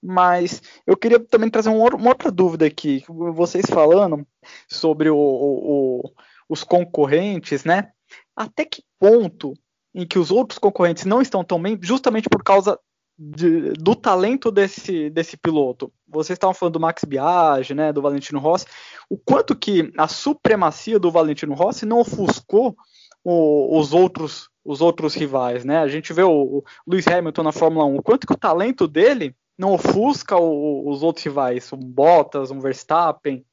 [0.00, 4.24] Mas eu queria também trazer uma outra dúvida aqui, vocês falando
[4.70, 6.12] sobre o, o, o,
[6.48, 7.90] os concorrentes, né?
[8.36, 9.54] Até que ponto
[9.92, 12.78] em que os outros concorrentes não estão tão bem, justamente por causa
[13.18, 15.92] de, do talento desse, desse piloto.
[16.06, 18.66] Vocês estavam falando do Max Biaggi, né, do Valentino Rossi,
[19.08, 22.76] o quanto que a supremacia do Valentino Rossi não ofuscou
[23.24, 25.78] o, os outros os outros rivais, né?
[25.78, 28.88] A gente vê o, o Lewis Hamilton na Fórmula 1, o quanto que o talento
[28.88, 33.46] dele não ofusca o, os outros rivais, um Bottas, um Verstappen,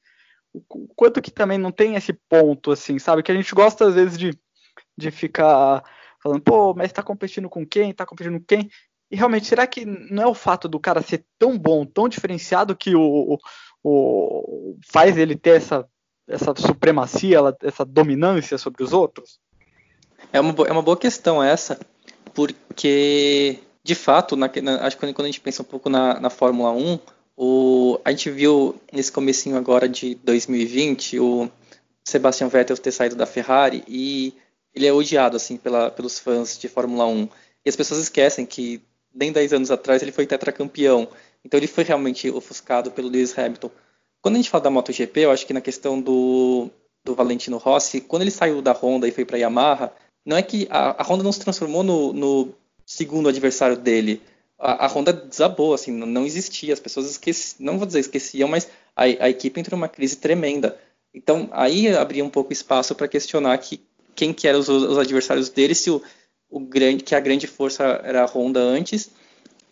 [0.52, 3.22] o quanto que também não tem esse ponto, assim, sabe?
[3.22, 4.38] Que a gente gosta às vezes de,
[4.98, 5.84] de ficar
[6.22, 7.94] falando, pô, mas tá competindo com quem?
[7.94, 8.70] Tá competindo com quem?
[9.14, 12.76] E realmente, será que não é o fato do cara ser tão bom, tão diferenciado,
[12.76, 13.38] que o,
[13.84, 15.88] o faz ele ter essa,
[16.28, 19.40] essa supremacia, essa dominância sobre os outros?
[20.32, 21.80] É uma, é uma boa questão essa,
[22.34, 26.32] porque, de fato, na, na, acho que quando a gente pensa um pouco na, na
[26.32, 27.00] Fórmula 1,
[27.38, 31.52] o, a gente viu nesse comecinho agora de 2020 o
[32.04, 34.34] Sebastian Vettel ter saído da Ferrari e
[34.74, 37.30] ele é odiado assim pela, pelos fãs de Fórmula 1.
[37.64, 38.82] E as pessoas esquecem que
[39.14, 41.08] nem 10 anos atrás ele foi tetracampeão.
[41.44, 43.70] Então ele foi realmente ofuscado pelo Lewis Hamilton.
[44.22, 46.70] Quando a gente fala da MotoGP, eu acho que na questão do,
[47.04, 49.94] do Valentino Rossi, quando ele saiu da Honda e foi para a Yamaha,
[50.26, 52.54] não é que a, a, Honda não se transformou no, no
[52.86, 54.22] segundo adversário dele.
[54.58, 56.74] A, a, Honda desabou, assim, não existia.
[56.74, 60.80] As pessoas esqueciam, não vou dizer esqueciam, mas a, a equipe entrou numa crise tremenda.
[61.14, 63.82] Então aí abria um pouco espaço para questionar que
[64.16, 66.02] quem que eram os, os adversários dele, se o,
[66.54, 69.12] o grande, que a grande força era a Honda antes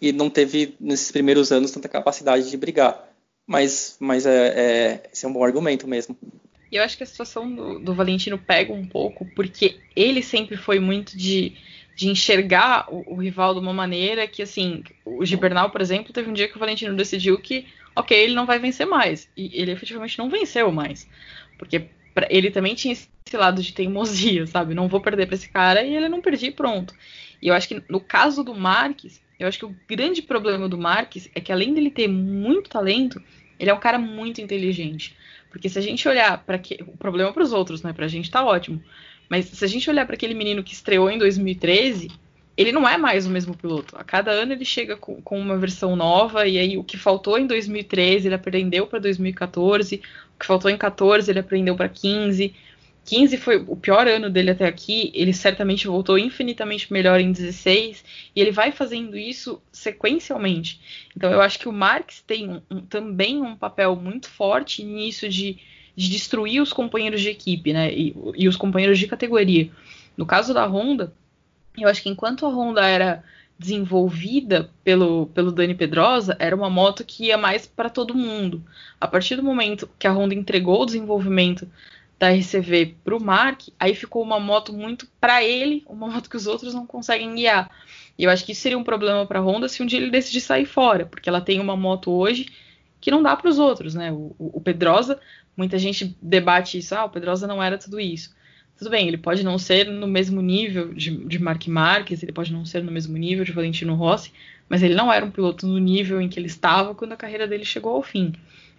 [0.02, 3.08] e não teve nesses primeiros anos tanta capacidade de brigar.
[3.46, 6.17] Mas, mas é, é, esse é um bom argumento mesmo.
[6.72, 10.58] E eu acho que a situação do, do, Valentino pega um pouco, porque ele sempre
[10.58, 11.56] foi muito de,
[11.96, 16.30] de enxergar o, o, rival de uma maneira que, assim, o Gibernal, por exemplo, teve
[16.30, 19.30] um dia que o Valentino decidiu que, ok, ele não vai vencer mais.
[19.38, 21.08] E ele efetivamente não venceu mais.
[21.60, 21.89] Porque
[22.30, 24.74] ele também tinha esse lado de teimosia, sabe?
[24.74, 26.93] Não vou perder para esse cara e ele não perdi pronto.
[27.41, 30.78] E eu acho que no caso do Marques, eu acho que o grande problema do
[30.78, 33.21] Marques é que além dele ter muito talento,
[33.60, 35.15] ele é um cara muito inteligente.
[35.50, 38.32] Porque se a gente olhar para que o problema para os outros, né, pra gente
[38.32, 38.82] tá ótimo.
[39.30, 42.10] Mas se a gente olhar para aquele menino que estreou em 2013,
[42.58, 43.96] ele não é mais o mesmo piloto.
[43.98, 47.38] A cada ano ele chega com, com, uma versão nova, e aí o que faltou
[47.38, 49.96] em 2013 ele aprendeu para 2014,
[50.36, 52.54] o que faltou em 14 ele aprendeu para 15.
[53.04, 58.04] 15 foi o pior ano dele até aqui, ele certamente voltou infinitamente melhor em 16,
[58.36, 60.80] e ele vai fazendo isso sequencialmente.
[61.16, 65.28] Então eu acho que o Marx tem um, um, também um papel muito forte nisso
[65.28, 65.58] de,
[65.96, 67.92] de, destruir os companheiros de equipe, né?
[67.92, 69.72] E, e os companheiros de categoria.
[70.16, 71.12] No caso da Honda,
[71.78, 73.24] eu acho que enquanto a Honda era
[73.58, 78.64] desenvolvida pelo, pelo Dani Pedrosa, era uma moto que ia mais para todo mundo.
[79.00, 81.70] A partir do momento que a Honda entregou o desenvolvimento
[82.18, 86.38] da RCV para o Mark, aí ficou uma moto muito para ele, uma moto que
[86.38, 87.70] os outros não conseguem guiar.
[88.18, 90.12] E eu acho que isso seria um problema para a Honda se um dia ele
[90.12, 92.48] decidir sair fora, porque ela tem uma moto hoje
[93.00, 94.12] que não dá para os outros, né?
[94.12, 95.20] O, o, Pedrosa,
[95.58, 98.36] muita gente debate isso, ah, o Pedrosa não era tudo isso.
[98.82, 102.52] Tudo bem, ele pode não ser no mesmo nível de, de Mark Marques, ele pode
[102.52, 104.34] não ser no mesmo nível de Valentino Rossi,
[104.67, 107.48] mas ele não era um piloto no nível em que ele estava quando a carreira
[107.48, 108.34] dele chegou ao fim.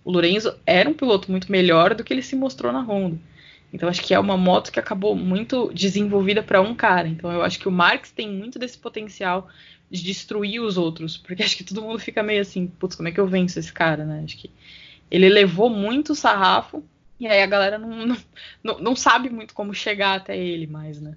[0.05, 3.17] O Lorenzo era um piloto muito melhor do que ele se mostrou na Honda.
[3.73, 7.07] Então acho que é uma moto que acabou muito desenvolvida para um cara.
[7.07, 9.49] Então eu acho que o Marx tem muito desse potencial
[9.89, 13.13] de destruir os outros, porque acho que todo mundo fica meio assim, putz, como é
[13.13, 14.23] que eu venço esse cara, né?
[14.25, 14.51] Acho que
[15.09, 16.83] ele levou muito o sarrafo
[17.23, 18.19] e aí a galera não,
[18.65, 21.17] não, não sabe muito como chegar até ele mais, né?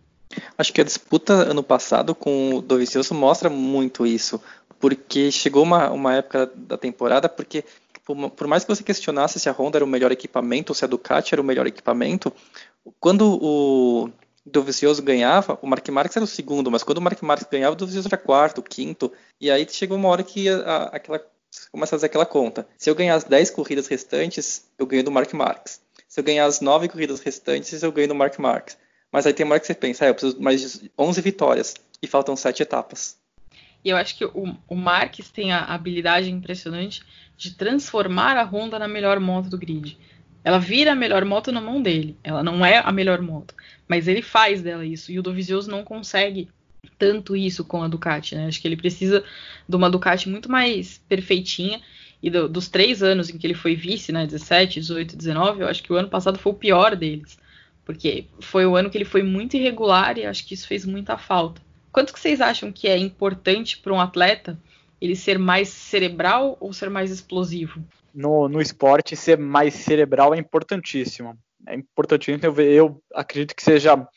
[0.56, 4.40] Acho que a disputa ano passado com o Dovizioso mostra muito isso,
[4.80, 7.64] porque chegou uma, uma época da temporada, porque
[8.04, 10.88] por, mais que você questionasse se a Honda era o melhor equipamento ou se a
[10.88, 12.32] Ducati era o melhor equipamento,
[13.00, 14.12] quando o
[14.46, 17.76] Dovizioso ganhava, o Mark Marques era o segundo, mas quando o Mark Marques ganhava, o
[17.76, 21.20] Dovizioso era quarto, quinto, e aí chegou uma hora que a, a, aquela
[21.72, 22.68] começa a fazer aquela conta.
[22.78, 25.82] Se eu ganhar as 10 corridas restantes, eu ganho do Mark Marques.
[26.16, 28.78] Se eu ganhar as nove corridas restantes, eu ganho no Mark Marques.
[29.12, 31.76] Mas aí tem uma hora que você pensa, ah, eu preciso mais de 11 vitórias
[32.02, 33.18] e faltam sete etapas.
[33.84, 34.78] E eu acho que o, o
[35.34, 37.04] tem a habilidade impressionante
[37.36, 39.98] de transformar a Honda na melhor moto do grid.
[40.42, 42.18] Ela vira a melhor moto na mão dele.
[42.24, 43.54] Ela não é a melhor moto,
[43.86, 45.12] mas ele faz dela isso.
[45.12, 46.48] E o Dovizioso não consegue
[46.98, 48.48] tanto isso com a Ducati, né?
[48.48, 49.22] Acho que ele precisa
[49.68, 51.82] de uma Ducati muito mais perfeitinha
[52.22, 55.68] e do, dos três anos em que ele foi vice, né, 17, 18, 19, eu
[55.68, 57.38] acho que o ano passado foi o pior deles.
[57.84, 61.18] Porque foi o ano que ele foi muito irregular e acho que isso fez muita
[61.18, 61.62] falta.
[61.92, 64.60] Quanto que vocês acham que é importante para um atleta
[65.00, 67.84] ele ser mais cerebral ou ser mais explosivo?
[68.14, 71.38] No, no esporte, ser mais cerebral é importantíssimo.
[71.68, 74.08] É importantíssimo, eu, eu acredito que seja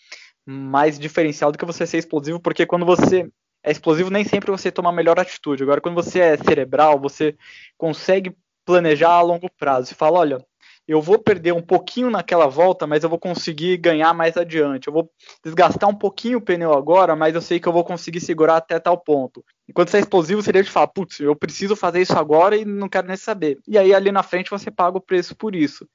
[0.47, 3.29] mais diferencial do que você ser explosivo, porque quando você
[3.63, 5.63] é explosivo, nem sempre você toma a melhor atitude.
[5.63, 7.37] Agora, quando você é cerebral, você
[7.77, 9.89] consegue planejar a longo prazo.
[9.89, 10.47] Você fala, olha,
[10.89, 14.89] eu vou perder um pouquinho naquela volta, mas eu vou conseguir ganhar mais adiante.
[14.89, 15.11] Eu vou
[15.45, 18.79] desgastar um pouquinho o pneu agora, mas eu sei que eu vou conseguir segurar até
[18.81, 19.45] tal ponto.
[19.69, 22.89] Enquanto você é explosivo, seria de falar, putz, eu preciso fazer isso agora e não
[22.89, 23.59] quero nem saber.
[23.69, 25.87] E aí ali na frente você paga o preço por isso.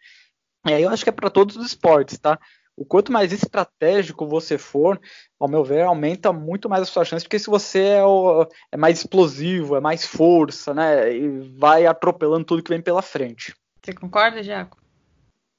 [0.67, 2.39] E aí eu acho que é para todos os esportes, tá?
[2.75, 4.99] O quanto mais estratégico você for,
[5.39, 8.77] ao meu ver, aumenta muito mais a sua chance, porque se você é, o, é
[8.77, 13.53] mais explosivo, é mais força, né, e vai atropelando tudo que vem pela frente.
[13.83, 14.77] Você concorda, Jaco?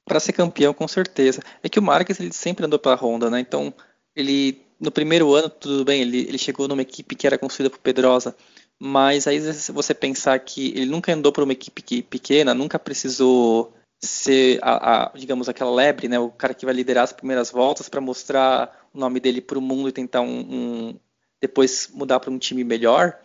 [0.07, 1.41] Para ser campeão, com certeza.
[1.63, 3.41] É que o Marques ele sempre andou para a Honda, né?
[3.41, 3.73] Então,
[4.15, 7.79] ele no primeiro ano, tudo bem, ele, ele chegou numa equipe que era construída por
[7.79, 8.37] Pedrosa,
[8.79, 13.73] mas aí você pensar que ele nunca andou para uma equipe pequena, nunca precisou
[14.07, 17.89] ser, a, a, digamos, aquela lebre, né, o cara que vai liderar as primeiras voltas
[17.89, 20.95] para mostrar o nome dele para o mundo e tentar um, um
[21.41, 23.19] depois mudar para um time melhor,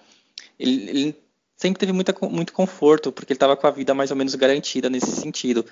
[0.60, 1.24] ele, ele
[1.56, 4.89] sempre teve muita, muito conforto, porque ele estava com a vida mais ou menos garantida
[4.89, 5.65] nesse sentido.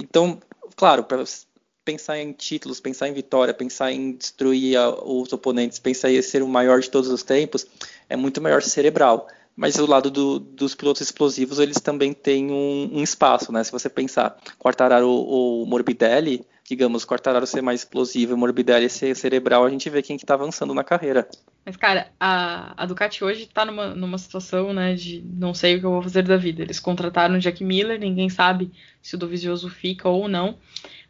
[0.00, 0.40] Então,
[0.76, 1.24] claro, para
[1.84, 6.42] pensar em títulos, pensar em vitória, pensar em destruir a, os oponentes, pensar em ser
[6.42, 7.66] o maior de todos os tempos,
[8.08, 9.28] é muito melhor cerebral.
[9.56, 13.64] Mas do lado do, dos pilotos explosivos, eles também têm um, um espaço, né?
[13.64, 19.64] Se você pensar Quartararo ou Morbidelli, digamos, Quartararo ser mais explosivo e Morbidelli ser cerebral,
[19.64, 21.26] a gente vê quem que tá avançando na carreira.
[21.64, 25.80] Mas, cara, a, a Ducati hoje tá numa, numa situação, né, de não sei o
[25.80, 26.62] que eu vou fazer da vida.
[26.62, 30.58] Eles contrataram o Jack Miller, ninguém sabe se o Dovizioso fica ou não.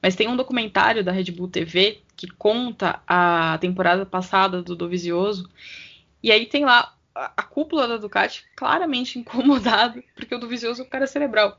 [0.01, 5.49] Mas tem um documentário da Red Bull TV que conta a temporada passada do Dovizioso.
[6.23, 6.96] E aí tem lá
[7.37, 11.59] a, cúpula da Ducati claramente incomodado, porque o do é o cara cerebral.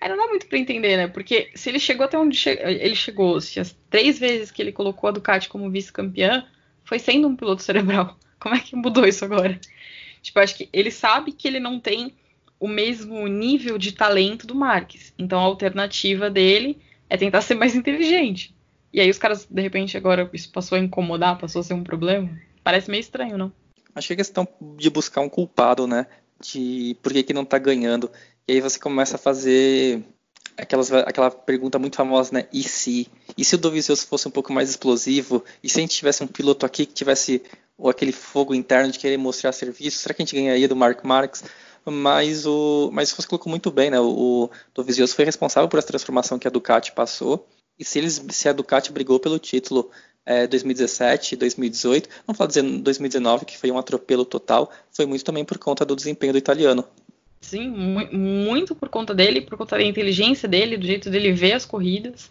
[0.00, 1.08] Aí não dá muito para entender, né?
[1.08, 4.72] Porque se ele chegou até onde che ele chegou, se as três vezes que ele
[4.72, 6.46] colocou a Ducati como vice-campeã
[6.84, 8.18] foi sendo um piloto cerebral.
[8.38, 9.58] Como é que mudou isso agora?
[10.20, 12.14] Tipo, acho que ele sabe que ele não tem
[12.60, 15.14] o mesmo nível de talento do Marques.
[15.18, 18.54] Então a alternativa dele é tentar ser mais inteligente.
[18.92, 21.82] E aí os caras, de repente, agora isso passou a incomodar, passou a ser um
[21.82, 22.30] problema.
[22.62, 23.52] Parece meio estranho, não?
[23.94, 26.06] Acho que é questão de buscar um culpado, né?
[26.40, 28.10] De por que, que não tá ganhando.
[28.46, 30.04] E aí você começa a fazer
[30.56, 32.48] aquelas, aquela pergunta muito famosa, né?
[32.52, 33.08] E se?
[33.36, 35.44] E se o Dovizioso fosse um pouco mais explosivo?
[35.62, 37.42] E se a gente tivesse um piloto aqui que tivesse
[37.76, 39.98] ou aquele fogo interno de querer mostrar serviço?
[39.98, 41.44] Será que a gente ganharia do Mark Marx?
[41.84, 44.00] Mas o, mas você colocou muito bem, né?
[44.00, 47.46] O, o Dovizioso foi responsável por essa transformação que a Ducati passou.
[47.78, 49.90] E se, eles, se a Ducati brigou pelo título
[50.26, 55.44] é, 2017, 2018, vamos falar de 2019, que foi um atropelo total, foi muito também
[55.44, 56.84] por conta do desempenho do italiano.
[57.40, 61.52] Sim, mu muito por conta dele, por conta da inteligência dele, do jeito dele ver
[61.52, 62.30] as corridas.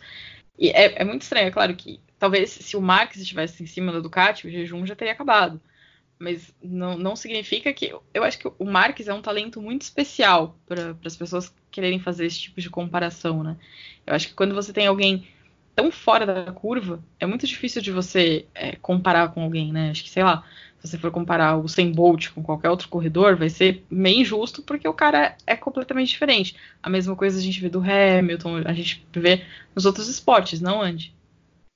[0.57, 3.91] E é, é muito estranho, é claro que talvez se o Max estivesse em cima
[3.91, 5.61] da Ducati, o jejum já teria acabado.
[6.17, 7.93] Mas não, não significa que.
[8.13, 12.25] Eu acho que o Marques é um talento muito especial para as pessoas quererem fazer
[12.25, 13.57] esse tipo de comparação, né?
[14.05, 15.27] Eu acho que quando você tem alguém
[15.75, 19.89] tão fora da curva, é muito difícil de você é, comparar com alguém, né?
[19.89, 20.43] Acho que, sei lá,
[20.79, 24.61] se você for comparar o Sem Bolt com qualquer outro corredor, vai ser meio injusto
[24.61, 26.55] porque o cara é completamente diferente.
[26.81, 29.43] A mesma coisa a gente vê do Hamilton, a gente vê
[29.75, 31.15] nos outros esportes, não, Andy?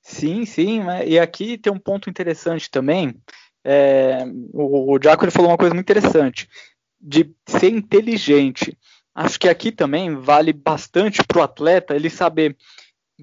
[0.02, 3.14] Sim, sim, e aqui tem um ponto interessante também.
[3.64, 6.48] É, o, o Jaco ele falou uma coisa muito interessante
[7.00, 8.76] de ser inteligente.
[9.14, 12.56] Acho que aqui também vale bastante para o atleta ele saber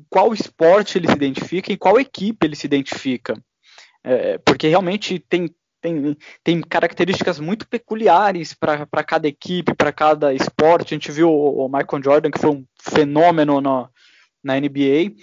[0.09, 3.41] qual esporte ele se identifica e qual equipe ele se identifica.
[4.03, 5.49] É, porque realmente tem,
[5.81, 10.93] tem, tem características muito peculiares para cada equipe, para cada esporte.
[10.93, 13.89] A gente viu o, Michael Jordan, que foi um fenômeno no,
[14.43, 15.15] na NBA,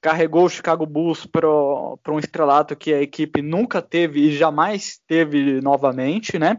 [0.00, 5.60] carregou o Chicago Bulls para um estrelato que a equipe nunca teve e jamais teve
[5.60, 6.58] novamente, né?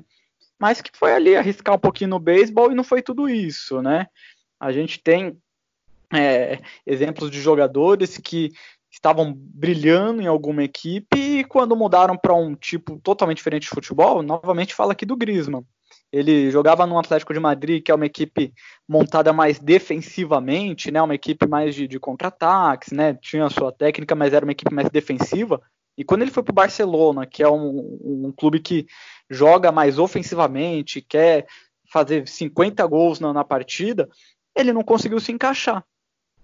[0.59, 4.07] Mas que foi ali arriscar um pouquinho no beisebol e não foi tudo isso, né?
[4.59, 5.37] A gente tem
[6.11, 8.51] é, exemplos de jogadores que
[8.91, 14.21] estavam brilhando em alguma equipe e quando mudaram para um tipo totalmente diferente de futebol,
[14.21, 15.65] novamente fala aqui do Griezmann.
[16.11, 18.53] Ele jogava no Atlético de Madrid, que é uma equipe
[18.87, 21.01] montada mais defensivamente, né?
[21.01, 23.15] Uma equipe mais de, de contra-ataques, né?
[23.15, 25.59] Tinha a sua técnica, mas era uma equipe mais defensiva.
[25.97, 28.85] E quando ele foi para o Barcelona, que é um, um, clube que
[29.27, 31.47] joga mais ofensivamente, quer
[31.91, 34.07] fazer 50 gols na, na partida,
[34.55, 35.83] ele não conseguiu se encaixar.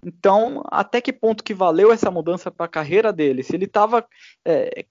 [0.04, 3.42] Então, até que ponto que valeu essa mudança para a carreira dele?
[3.42, 4.06] Se ele estava
[4.44, 4.84] é,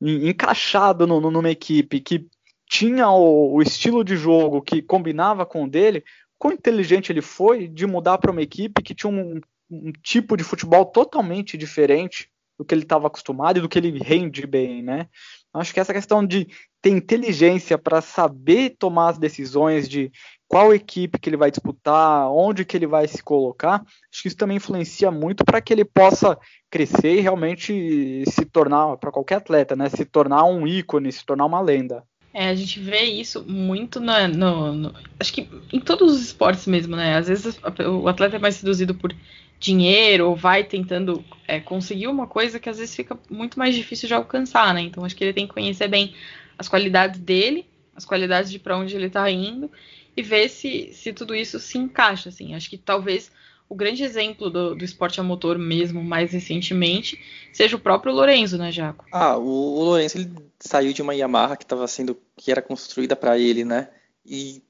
[0.00, 2.26] encaixado no, no, numa equipe que
[2.66, 6.02] tinha o, o, estilo de jogo que combinava com o dele,
[6.38, 10.44] quão inteligente ele foi de mudar para uma equipe que tinha um, um, tipo de
[10.44, 15.08] futebol totalmente diferente do que ele estava acostumado e do que ele rende bem, né?
[15.52, 16.48] Acho que essa questão de
[16.80, 20.10] ter inteligência para saber tomar as decisões de
[20.52, 24.36] qual equipe que ele vai disputar, onde que ele vai se colocar, acho que isso
[24.36, 26.38] também influencia muito para que ele possa
[26.70, 31.46] crescer e realmente se tornar, para qualquer atleta, né, se tornar um ícone, se tornar
[31.46, 32.04] uma lenda.
[32.34, 36.96] É, a gente vê isso muito no, no, Acho que em todos os esportes mesmo,
[36.96, 37.16] né?
[37.16, 39.14] Às vezes o atleta é mais seduzido por
[39.60, 44.08] dinheiro ou vai tentando é, conseguir uma coisa que às vezes fica muito mais difícil
[44.08, 44.80] de alcançar, né?
[44.80, 46.14] Então acho que ele tem que conhecer bem
[46.58, 49.70] as qualidades dele, as qualidades de para onde ele está indo
[50.16, 52.54] e ver se, se tudo isso se encaixa, assim.
[52.54, 53.30] Acho que talvez
[53.68, 57.18] o grande exemplo do, do, esporte a motor mesmo, mais recentemente,
[57.52, 59.06] seja o próprio Lorenzo, né, Jaco?
[59.10, 63.16] Ah, o, o Lorenzo ele saiu de uma Yamaha que estava sendo que era construída
[63.16, 63.88] para ele, né?
[64.26, 64.62] E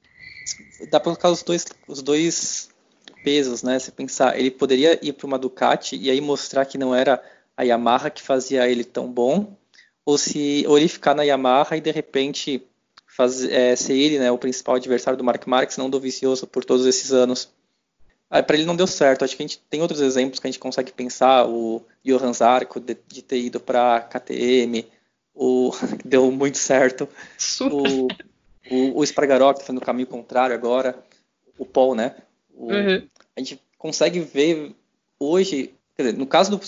[0.89, 2.69] dá para colocar os dois os dois
[3.25, 3.77] pesos, né?
[3.77, 7.21] Se pensar, ele poderia ir para uma Ducati e aí mostrar que não era
[7.57, 9.57] a Yamaha que fazia ele tão bom,
[10.05, 12.65] ou se ou ele ficar na Yamaha e de repente
[13.15, 16.65] fazer é, ser ele, né, o principal adversário do Mark Marques, não do Vicioso por
[16.65, 17.51] todos esses anos.
[18.29, 19.23] Ah, para ele não deu certo.
[19.23, 21.47] Acho que a gente tem outros exemplos que a gente consegue pensar.
[21.47, 24.87] O Johan Zarco de, de ter ido para KTM,
[25.35, 25.71] o
[26.03, 27.07] deu muito certo.
[27.61, 28.07] O,
[28.71, 30.97] o, o Spragarok tá fazendo o caminho contrário agora.
[31.59, 32.15] O Paul, né?
[32.55, 33.07] O, uhum.
[33.35, 34.75] A gente consegue ver
[35.19, 35.75] hoje.
[35.95, 36.59] Dizer, no caso do,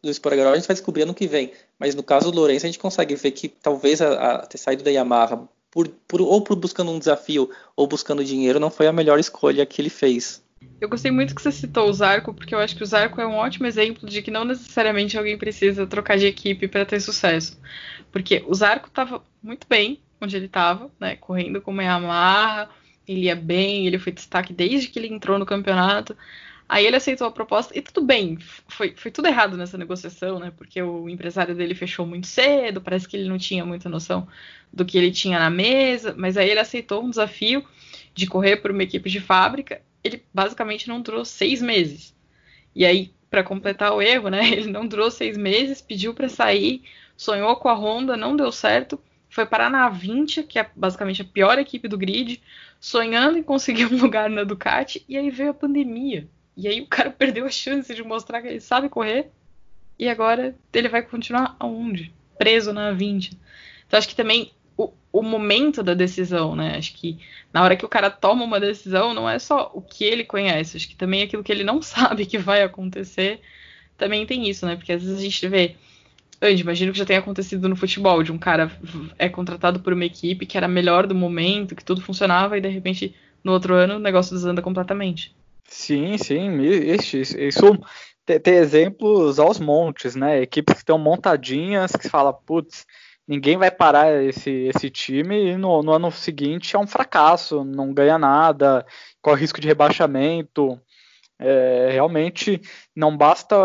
[0.00, 1.52] do Spragarok, a gente vai descobrir ano que vem.
[1.78, 4.82] Mas no caso do Lourenço, a gente consegue ver que talvez a, a ter saído
[4.82, 8.92] da Yamaha por, por, ou por buscando um desafio ou buscando dinheiro não foi a
[8.92, 10.44] melhor escolha que ele fez.
[10.80, 13.26] Eu gostei muito que você citou o Zarco, porque eu acho que o Zarco é
[13.26, 17.58] um ótimo exemplo de que não necessariamente alguém precisa trocar de equipe para ter sucesso.
[18.12, 21.16] Porque o Zarco estava muito bem onde ele estava, né?
[21.16, 22.68] Correndo com uma Yamaha,
[23.08, 26.16] ele ia bem, ele foi destaque desde que ele entrou no campeonato.
[26.72, 30.52] Aí ele aceitou a proposta, e tudo bem, foi, foi tudo errado nessa negociação, né?
[30.56, 34.26] Porque o empresário dele fechou muito cedo, parece que ele não tinha muita noção
[34.72, 37.64] do que ele tinha na mesa, mas aí ele aceitou um desafio
[38.14, 42.14] de correr por uma equipe de fábrica ele basicamente não durou seis meses.
[42.74, 46.82] E aí, para completar o erro, né, ele não durou seis meses, pediu para sair,
[47.16, 51.24] sonhou com a Honda, não deu certo, foi parar na 20, que é basicamente a
[51.24, 52.42] pior equipe do grid,
[52.80, 56.28] sonhando em conseguir um lugar na Ducati, e aí veio a pandemia.
[56.56, 59.30] E aí o cara perdeu a chance de mostrar que ele sabe correr,
[59.98, 62.12] e agora ele vai continuar aonde?
[62.38, 63.38] Preso na 20.
[63.86, 64.52] Então acho que também
[65.12, 66.76] o momento da decisão, né?
[66.76, 67.18] Acho que
[67.52, 70.76] na hora que o cara toma uma decisão, não é só o que ele conhece,
[70.76, 73.40] acho que também aquilo que ele não sabe que vai acontecer
[73.98, 74.74] também tem isso, né?
[74.74, 75.76] Porque às vezes a gente vê.
[76.40, 78.72] Andy, imagino que já tenha acontecido no futebol, de um cara
[79.16, 82.68] é contratado por uma equipe que era melhor do momento, que tudo funcionava, e de
[82.68, 85.32] repente, no outro ano, o negócio desanda completamente.
[85.72, 87.78] Sim, sim, isso, isso
[88.26, 90.42] tem, exemplos aos montes, né?
[90.42, 92.84] Equipes que estão montadinhas, que fala, putz,
[93.26, 97.92] ninguém vai parar esse, esse time e no, no, ano seguinte é um fracasso, não
[97.94, 98.84] ganha nada,
[99.22, 100.78] corre risco de rebaixamento.
[101.38, 102.60] É, realmente
[102.94, 103.56] não basta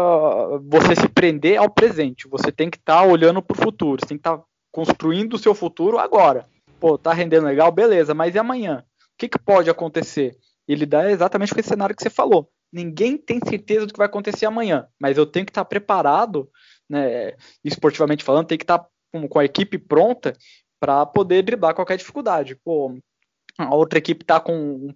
[0.63, 4.07] você se prender ao presente, você tem que estar tá olhando para o futuro, você
[4.07, 6.45] tem que estar tá construindo o seu futuro agora.
[6.79, 8.83] Pô, tá rendendo legal, beleza, mas e amanhã?
[9.13, 10.37] O que, que pode acontecer?
[10.67, 12.49] Ele dá exatamente com esse cenário que você falou.
[12.71, 16.49] Ninguém tem certeza do que vai acontecer amanhã, mas eu tenho que estar preparado,
[16.89, 20.33] né, esportivamente falando, tem que estar com, a equipe pronta
[20.79, 22.55] para poder driblar qualquer dificuldade.
[22.63, 22.97] Pô,
[23.57, 24.93] a outra equipe está com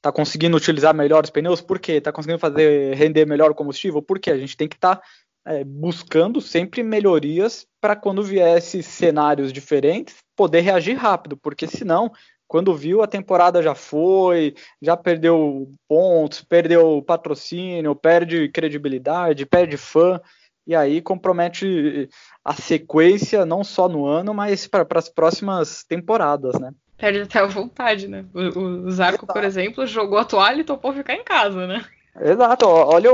[0.00, 1.92] tá conseguindo utilizar melhor os pneus, por quê?
[1.92, 4.30] Está conseguindo fazer render melhor o combustível, por quê?
[4.30, 5.02] A gente tem que estar tá,
[5.46, 12.10] é, buscando sempre melhorias para quando vier esses cenários diferentes poder reagir rápido, porque senão
[12.48, 20.20] quando viu a temporada já foi, já perdeu pontos, perdeu patrocínio, perde credibilidade, perde fã
[20.66, 22.08] e aí compromete
[22.44, 26.72] a sequência não só no ano, mas para as próximas temporadas, né?
[26.96, 28.24] Perde até a vontade, né?
[28.34, 31.84] O, o Zarco, por exemplo, jogou a toalha e topou ficar em casa, né?
[32.18, 33.10] Exato, olha,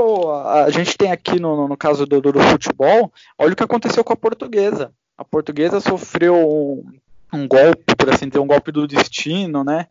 [0.63, 4.13] a gente tem aqui no, no caso do, do, futebol, olha o que aconteceu com
[4.13, 4.93] a portuguesa.
[5.17, 6.85] A portuguesa sofreu um,
[7.33, 9.87] um golpe, por assim dizer, um golpe do destino, né?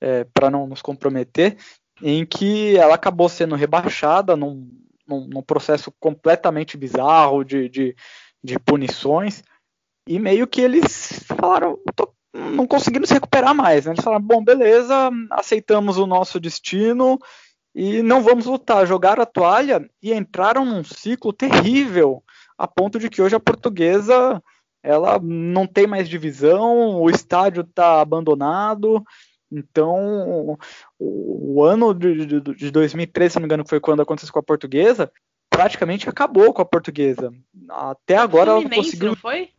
[0.00, 1.56] É, para não nos comprometer,
[2.02, 4.68] em que ela acabou sendo rebaixada num,
[5.06, 7.96] num, num processo completamente bizarro de, de,
[8.42, 9.42] de, punições,
[10.06, 11.78] e meio que eles falaram,
[12.34, 13.86] não conseguindo se recuperar mais.
[13.86, 13.92] Né?
[13.92, 17.18] Eles falaram, bom, beleza, aceitamos o nosso destino
[17.74, 18.86] e não vamos lutar.
[18.86, 22.22] Jogaram a toalha e entraram num ciclo terrível,
[22.58, 24.42] a ponto de que hoje a portuguesa
[24.84, 29.02] ela não tem mais divisão, o estádio está abandonado,
[29.50, 30.58] então,
[30.98, 34.32] o, o ano de, de, de 2013, se não me engano, que foi quando aconteceu
[34.32, 35.10] com a portuguesa,
[35.48, 37.32] praticamente acabou com a portuguesa.
[37.70, 39.10] Até agora ela não conseguiu.
[39.10, 39.50] Não foi?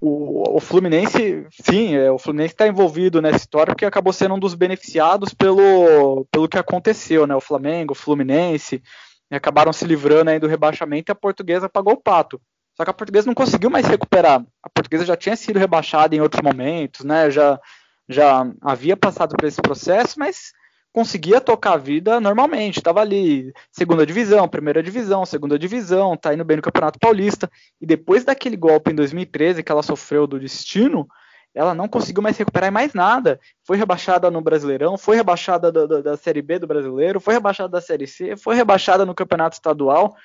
[0.00, 4.38] O, o, Fluminense, sim, é, o Fluminense está envolvido nessa história porque acabou sendo um
[4.38, 7.34] dos beneficiados pelo, pelo que aconteceu, né?
[7.34, 8.82] O Flamengo, o Fluminense,
[9.30, 12.40] acabaram se livrando aí do rebaixamento e a portuguesa pagou o pato.
[12.80, 14.42] Só que a portuguesa não conseguiu mais recuperar.
[14.62, 17.30] A portuguesa já tinha sido rebaixada em outros momentos, né?
[17.30, 17.60] Já,
[18.08, 20.50] já havia passado por esse processo, mas
[20.90, 22.78] conseguia tocar a vida normalmente.
[22.78, 27.50] Estava ali, segunda divisão, primeira divisão, segunda divisão, tá indo bem no Campeonato Paulista.
[27.78, 31.06] E depois daquele golpe em 2013 que ela sofreu do destino,
[31.54, 33.38] ela não conseguiu mais recuperar mais nada.
[33.62, 37.68] Foi rebaixada no Brasileirão, foi rebaixada da, da, da Série B do Brasileiro, foi rebaixada
[37.68, 40.16] da Série C, foi rebaixada no Campeonato Estadual.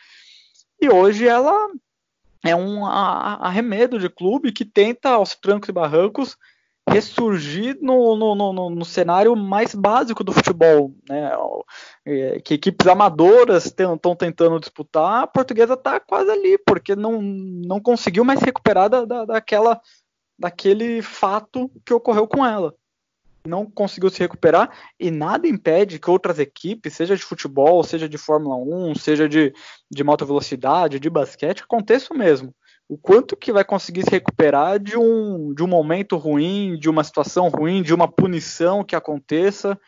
[0.81, 1.69] E hoje ela
[2.45, 6.37] é um arremedo de clube que tenta, aos trancos e barrancos,
[6.87, 11.31] ressurgir no, no, no, no, cenário mais básico do futebol, né?
[12.05, 17.81] É, que equipes amadoras estão tentando disputar, a portuguesa está quase ali, porque não, não
[17.81, 19.81] conseguiu mais recuperar da, da, daquela,
[20.37, 22.75] daquele fato que ocorreu com ela.
[23.45, 28.17] Não conseguiu se recuperar e nada impede que outras equipes, seja de futebol, seja de
[28.17, 29.53] Fórmula 1, seja de,
[29.89, 32.53] de moto velocidade, de basquete, aconteça o mesmo
[32.87, 37.03] o quanto que vai conseguir se recuperar de um, de um momento ruim, de uma
[37.03, 39.79] situação ruim, de uma punição que aconteça.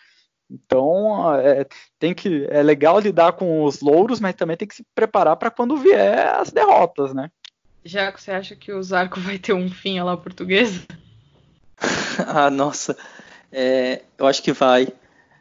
[0.50, 1.66] Então é,
[2.00, 5.52] tem que é legal lidar com os louros, mas também tem que se preparar para
[5.52, 7.30] quando vier as derrotas, né?
[7.84, 10.82] Já que você acha que o Zarco vai ter um fim lá portuguesa?
[12.28, 12.98] ah, nossa,
[13.52, 14.88] é, eu acho que vai.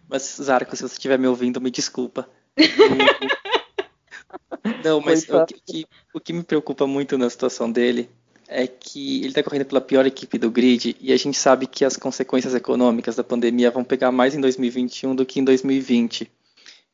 [0.09, 2.29] Mas Zarco, se você estiver me ouvindo, me desculpa.
[4.85, 8.09] Não, mas o que, o que me preocupa muito na situação dele
[8.49, 11.85] é que ele está correndo pela pior equipe do grid e a gente sabe que
[11.85, 16.31] as consequências econômicas da pandemia vão pegar mais em 2021 do que em 2020.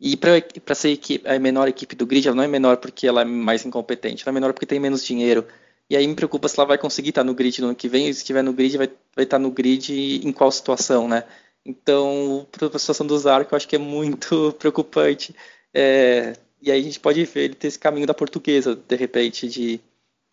[0.01, 3.25] E para ser a menor equipe do grid, ela não é menor porque ela é
[3.25, 5.47] mais incompetente, ela é menor porque tem menos dinheiro.
[5.93, 8.09] E aí me preocupa se ela vai conseguir estar no grid no ano que vem,
[8.09, 11.22] e se estiver no grid, vai, vai estar no grid em qual situação, né?
[11.66, 15.36] Então, a situação do Zarco, eu acho que é muito preocupante.
[15.74, 16.32] É,
[16.62, 19.80] e aí a gente pode ver ele ter esse caminho da portuguesa, de repente, de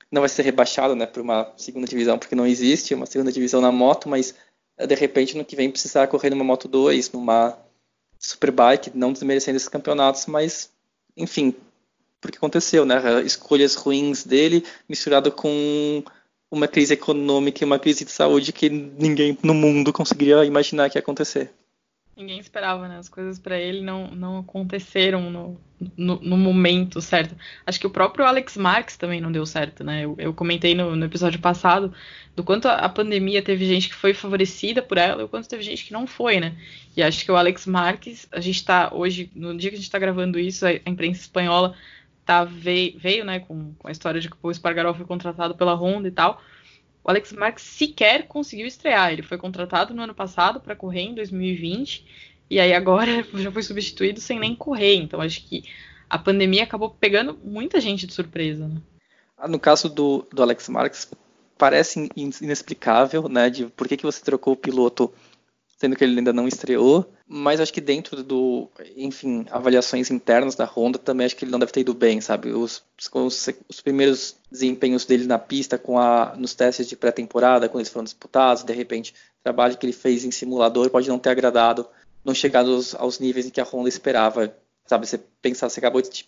[0.09, 3.59] não vai ser rebaixado né, para uma segunda divisão, porque não existe uma segunda divisão
[3.59, 4.33] na moto, mas
[4.77, 7.59] de repente no que vem precisar correr numa Moto 2, numa
[8.17, 10.71] Superbike, não desmerecendo esses campeonatos, mas
[11.17, 11.53] enfim,
[12.21, 13.21] porque aconteceu, né?
[13.23, 16.03] Escolhas ruins dele misturado com
[16.51, 20.97] uma crise econômica e uma crise de saúde que ninguém no mundo conseguiria imaginar que
[20.97, 21.51] ia acontecer
[22.19, 22.97] ninguém esperava, né?
[22.97, 25.59] As coisas para ele não, não aconteceram no,
[25.95, 27.35] no, no, momento certo.
[27.65, 30.03] Acho que o próprio Alex Marques também não deu certo, né?
[30.03, 31.93] Eu, eu comentei no, no, episódio passado
[32.35, 35.63] do quanto a, pandemia teve gente que foi favorecida por ela e o quanto teve
[35.63, 36.55] gente que não foi, né?
[36.95, 39.91] E acho que o Alex Marques, a gente tá hoje, no dia que a gente
[39.91, 41.73] tá gravando isso, a imprensa espanhola
[42.29, 45.73] tá, veio, veio né, com, com a história de que o Espargaró foi contratado pela
[45.73, 46.41] Honda e tal
[47.03, 49.11] o Alex Marques sequer conseguiu estrear.
[49.11, 52.05] Ele foi contratado no ano passado para correr em 2020
[52.49, 54.95] e aí agora já foi substituído sem nem correr.
[54.95, 55.63] Então acho que
[56.09, 58.67] a pandemia acabou pegando muita gente de surpresa.
[58.67, 58.81] Né?
[59.37, 61.09] Ah, no caso do, do Alex Marques,
[61.57, 63.49] parece inexplicável, né?
[63.49, 65.13] De por que, que você trocou o piloto
[65.77, 67.11] sendo que ele ainda não estreou.
[67.31, 68.67] Mas acho que dentro do,
[68.97, 72.51] enfim, avaliações internas da Honda, também acho que ele não deve ter ido bem, sabe?
[72.51, 77.81] Os, os, os primeiros desempenhos dele na pista, com a, nos testes de pré-temporada, quando
[77.81, 81.29] eles foram disputados, de repente, o trabalho que ele fez em simulador pode não ter
[81.29, 81.87] agradado
[82.23, 84.53] não chegar aos, aos níveis em que a Honda esperava.
[84.85, 86.27] Sabe, você pensar, você acabou de.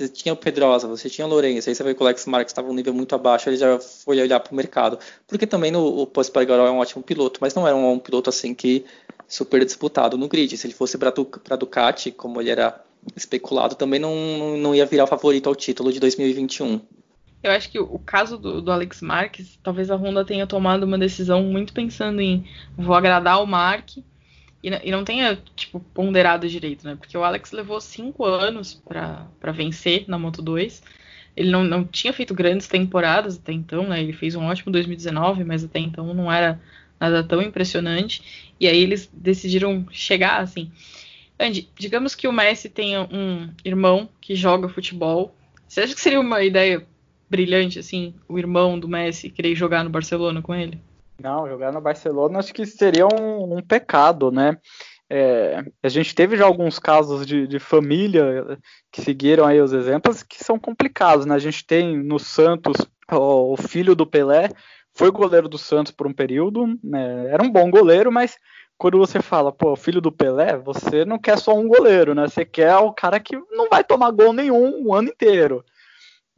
[0.00, 2.52] Você tinha o Pedrosa, você tinha o Lourenço, aí você vê que o Lex Marques
[2.52, 4.98] estava um nível muito abaixo, ele já foi olhar para o mercado.
[5.28, 8.30] Porque também no, o Pospargaró é um ótimo piloto, mas não era um, um, piloto
[8.30, 8.84] assim que
[9.28, 10.56] super disputado no grid.
[10.56, 11.12] Se ele fosse para
[11.50, 12.82] a Ducati, como ele era
[13.14, 16.80] especulado, também não, não ia virar o favorito ao título de 2021.
[17.42, 20.98] Eu acho que o caso do, do, Alex Marques, talvez a Honda tenha tomado uma
[20.98, 22.44] decisão muito pensando em
[22.76, 23.98] vou agradar o Mark
[24.62, 26.94] e, e, não tenha, tipo, ponderado direito, né?
[26.94, 30.82] Porque o Alex levou cinco anos para vencer na Moto 2.
[31.36, 34.02] Ele não, não tinha feito grandes temporadas até então, né?
[34.02, 36.60] Ele fez um ótimo 2019, mas até então não era
[36.98, 38.52] nada tão impressionante.
[38.60, 40.70] E aí eles decidiram chegar assim.
[41.38, 45.34] Andy, digamos que o Messi tenha um irmão que joga futebol.
[45.66, 46.86] Você acha que seria uma ideia
[47.30, 50.78] brilhante, assim, o irmão do Messi querer jogar no Barcelona com ele?
[51.20, 54.56] Não, jogar no Barcelona acho que seria um, um pecado, né?
[55.12, 58.56] É, a gente teve já alguns casos de, de, família
[58.92, 61.34] que seguiram aí os exemplos que são complicados, né?
[61.34, 62.76] A gente tem no Santos
[63.12, 64.48] o, o filho do Pelé,
[64.94, 67.26] foi goleiro do Santos por um período, né?
[67.28, 68.38] era um bom goleiro, mas
[68.78, 72.26] quando você fala, pô, filho do Pelé, você não quer só um goleiro, né?
[72.26, 75.62] Você quer o cara que não vai tomar gol nenhum o ano inteiro.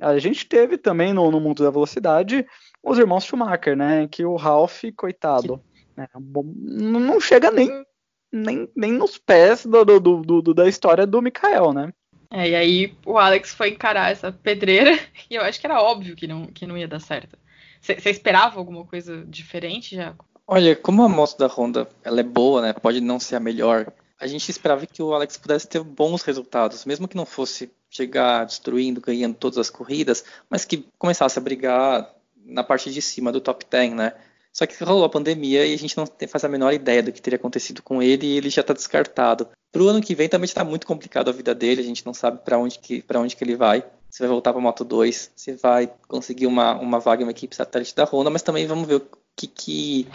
[0.01, 2.45] A gente teve também no, no mundo da velocidade
[2.83, 4.09] os irmãos Schumacher, né?
[4.09, 5.63] Que o Ralph, coitado,
[5.97, 7.85] né, não chega nem,
[8.33, 11.93] nem, nem nos pés do, do, do, do, da história do Mikael, né?
[12.31, 16.17] É, e aí o Alex foi encarar essa pedreira e eu acho que era óbvio
[16.17, 17.37] que não, que não ia dar certo.
[17.81, 20.15] Você esperava alguma coisa diferente, já?
[20.47, 22.73] Olha, como a moto da Honda ela é boa, né?
[22.73, 23.93] Pode não ser a melhor.
[24.21, 28.47] A gente esperava que o Alex pudesse ter bons resultados, mesmo que não fosse chegar
[28.47, 32.09] destruindo, ganhando todas as corridas, mas que começasse a brigar
[32.45, 34.13] na parte de cima do top 10, né?
[34.53, 37.23] Só que rolou a pandemia e a gente não faz a menor ideia do que
[37.23, 39.49] teria acontecido com ele e ele já está descartado.
[39.73, 42.13] Para o ano que vem também está muito complicado a vida dele, a gente não
[42.13, 43.83] sabe para onde, que, onde que ele vai.
[44.11, 47.57] Se vai voltar para Moto 2, se vai conseguir uma, uma vaga em uma equipe
[47.57, 50.07] satélite da Honda, mas também vamos ver o que, que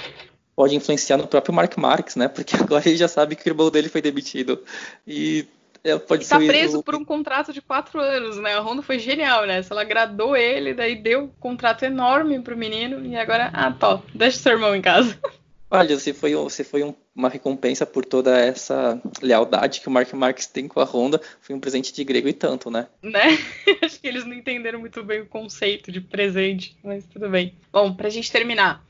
[0.55, 2.27] pode influenciar no próprio Mark Marques, né?
[2.27, 4.63] Porque agora ele já sabe que o irmão dele foi demitido.
[5.07, 5.47] E
[5.89, 6.83] é, pode e tá preso o...
[6.83, 8.53] por um contrato de quatro anos, né?
[8.55, 9.61] A Honda foi genial, né?
[9.69, 14.37] Ela agradou ele, daí deu um contrato enorme pro menino e agora, ah, tó, deixa
[14.37, 15.17] seu irmão em casa.
[15.69, 20.11] Olha, se foi, se foi um, uma recompensa por toda essa lealdade que o Mark
[20.13, 22.87] Marques tem com a Honda, foi um presente de grego e tanto, né?
[23.01, 23.37] Né?
[23.83, 27.53] Acho que eles não entenderam muito bem o conceito de presente, mas tudo bem.
[27.71, 28.81] Bom, pra gente terminar,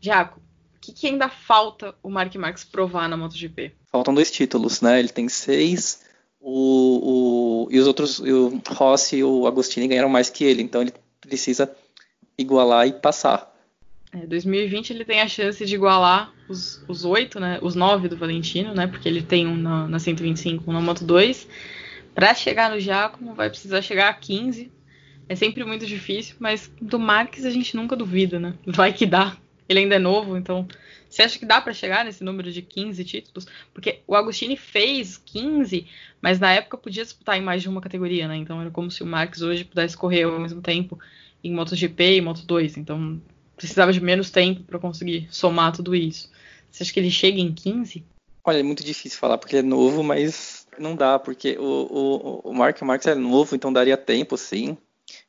[0.00, 3.72] Jaco, o que, que ainda falta o Mark Marques provar na MotoGP?
[3.90, 5.00] Faltam dois títulos, né?
[5.00, 6.02] Ele tem seis,
[6.40, 10.80] o, o, e os outros, o Rossi e o Agostini ganharam mais que ele, então
[10.80, 11.70] ele precisa
[12.38, 13.50] igualar e passar.
[14.12, 18.74] É, 2020 ele tem a chance de igualar os, 8, né, os 9 do Valentino,
[18.74, 21.46] né, porque ele tem um na, na 125, um na Moto 2.
[22.14, 24.72] Para chegar no Giacomo vai precisar chegar a 15.
[25.28, 28.54] É sempre muito difícil, mas do Marques a gente nunca duvida, né?
[28.66, 29.36] Vai que dá.
[29.68, 30.66] Ele ainda é novo, então
[31.10, 33.46] você acha que dá para chegar nesse número de 15 títulos?
[33.74, 35.86] Porque o Agostini fez 15,
[36.22, 38.36] mas na época podia disputar em mais de uma categoria, né?
[38.36, 40.98] Então era como se o Marques hoje pudesse correr ao mesmo tempo
[41.42, 42.76] em MotoGP e Moto2.
[42.76, 43.20] Então
[43.56, 46.30] precisava de menos tempo para conseguir somar tudo isso.
[46.70, 48.04] Você acha que ele chega em 15?
[48.44, 52.54] Olha, é muito difícil falar porque é novo, mas não dá, porque o, o, o
[52.54, 54.78] Mark Marques é novo, então daria tempo, sim.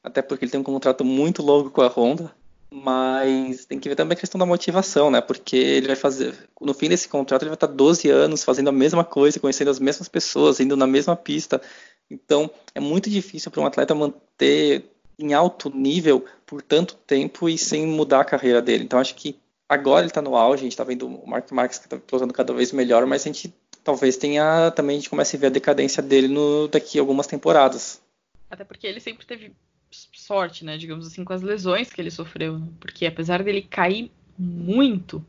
[0.03, 2.33] Até porque ele tem um contrato muito longo com a Honda.
[2.73, 5.19] Mas tem que ver também a questão da motivação, né?
[5.19, 6.33] Porque ele vai fazer.
[6.59, 9.79] No fim desse contrato, ele vai estar 12 anos fazendo a mesma coisa, conhecendo as
[9.79, 11.61] mesmas pessoas, indo na mesma pista.
[12.09, 14.85] Então, é muito difícil para um atleta manter
[15.19, 18.85] em alto nível por tanto tempo e sem mudar a carreira dele.
[18.85, 21.77] Então, acho que agora ele está no auge, a gente está vendo o Mark Marques
[21.77, 23.53] que está pilotando cada vez melhor, mas a gente
[23.83, 27.27] talvez tenha também a gente comece a ver a decadência dele no, daqui a algumas
[27.27, 28.01] temporadas.
[28.49, 29.53] Até porque ele sempre teve
[29.91, 32.67] sorte, né, digamos assim, com as lesões que ele sofreu, né?
[32.79, 35.23] porque apesar dele cair muito,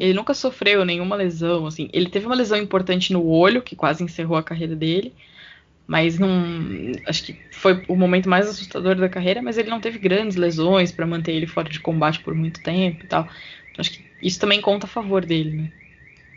[0.00, 4.02] ele nunca sofreu nenhuma lesão, assim, ele teve uma lesão importante no olho, que quase
[4.02, 5.12] encerrou a carreira dele,
[5.86, 6.30] mas não,
[7.06, 10.92] acho que foi o momento mais assustador da carreira, mas ele não teve grandes lesões
[10.92, 13.22] para manter ele fora de combate por muito tempo e tal.
[13.22, 15.72] Então, acho que isso também conta a favor dele, né?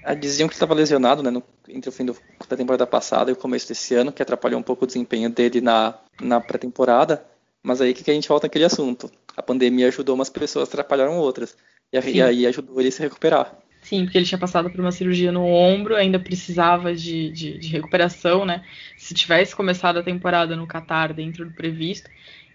[0.04, 2.16] Ah, diziam que estava lesionado, né, no, entre o fim do,
[2.50, 5.62] da temporada passada e o começo desse ano, que atrapalhou um pouco o desempenho dele
[5.62, 7.24] na, na pré-temporada.
[7.64, 9.12] Mas aí que, que a gente volta aquele assunto.
[9.36, 11.56] A pandemia ajudou umas pessoas, atrapalharam outras.
[11.92, 13.58] E, e aí ajudou ele a se recuperar.
[13.82, 17.68] Sim, porque ele tinha passado por uma cirurgia no ombro, ainda precisava de, de, de
[17.70, 18.64] recuperação, né?
[18.96, 22.10] Se tivesse começado a temporada no Qatar dentro do previsto,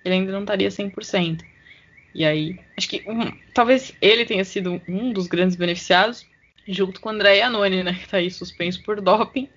[0.04, 1.44] ele ainda não estaria 100%.
[2.14, 6.24] E aí, acho que um, talvez ele tenha sido um dos grandes beneficiados,
[6.66, 7.92] junto com o André Anoni, né?
[7.92, 9.48] Que está aí suspenso por doping,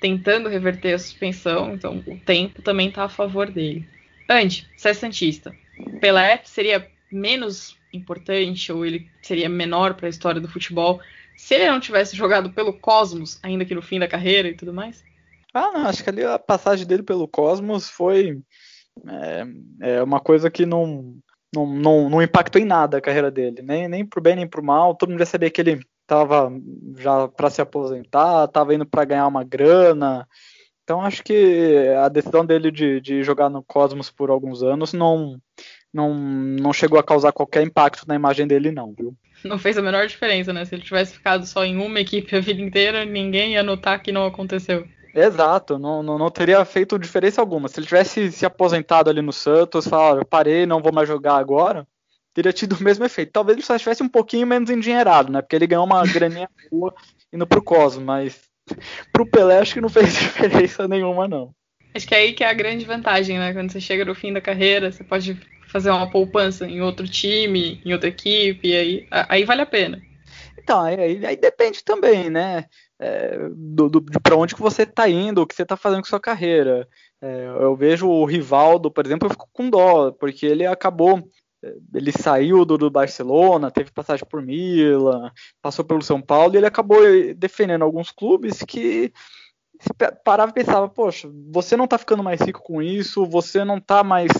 [0.00, 3.86] tentando reverter a suspensão, então o tempo também está a favor dele.
[4.32, 5.54] Andy, você é Santista.
[6.00, 11.00] Pelé seria menos importante ou ele seria menor para a história do futebol
[11.36, 14.72] se ele não tivesse jogado pelo Cosmos, ainda que no fim da carreira e tudo
[14.72, 15.04] mais?
[15.52, 18.40] Ah, não, acho que ali a passagem dele pelo Cosmos foi
[19.06, 19.46] é,
[19.80, 21.16] é uma coisa que não,
[21.54, 24.62] não, não, não, impactou em nada a carreira dele, nem, nem pro bem nem pro
[24.62, 24.94] mal.
[24.94, 26.52] Todo mundo já sabia que ele estava
[26.96, 30.28] já para se aposentar, estava indo para ganhar uma grana.
[30.84, 35.40] Então acho que a decisão dele de, de jogar no Cosmos por alguns anos não,
[35.92, 39.14] não, não chegou a causar qualquer impacto na imagem dele, não, viu?
[39.44, 40.64] Não fez a menor diferença, né?
[40.64, 44.12] Se ele tivesse ficado só em uma equipe a vida inteira, ninguém ia notar que
[44.12, 44.86] não aconteceu.
[45.14, 47.68] Exato, não, não, não teria feito diferença alguma.
[47.68, 51.86] Se ele tivesse se aposentado ali no Santos, falar, parei, não vou mais jogar agora,
[52.32, 53.32] teria tido o mesmo efeito.
[53.32, 55.42] Talvez ele só estivesse um pouquinho menos endinheirado, né?
[55.42, 56.94] Porque ele ganhou uma graninha boa
[57.32, 58.51] indo pro Cosmo, mas
[59.12, 61.54] pro Pelé acho que não fez diferença nenhuma, não.
[61.94, 63.52] Acho que é aí que é a grande vantagem, né?
[63.52, 67.80] Quando você chega no fim da carreira, você pode fazer uma poupança em outro time,
[67.84, 70.00] em outra equipe, e aí, aí vale a pena.
[70.58, 72.66] Então, aí, aí depende também, né?
[72.98, 76.02] É, do, do, de para onde que você está indo, o que você está fazendo
[76.02, 76.88] com sua carreira.
[77.20, 81.22] É, eu vejo o Rivaldo, por exemplo, eu fico com dó, porque ele acabou
[81.94, 86.66] ele saiu do, do, Barcelona, teve passagem por Milan, passou pelo São Paulo e ele
[86.66, 86.98] acabou
[87.36, 89.12] defendendo alguns clubes que
[90.24, 94.04] parava e pensava, poxa, você não tá ficando mais rico com isso, você não tá
[94.04, 94.30] mais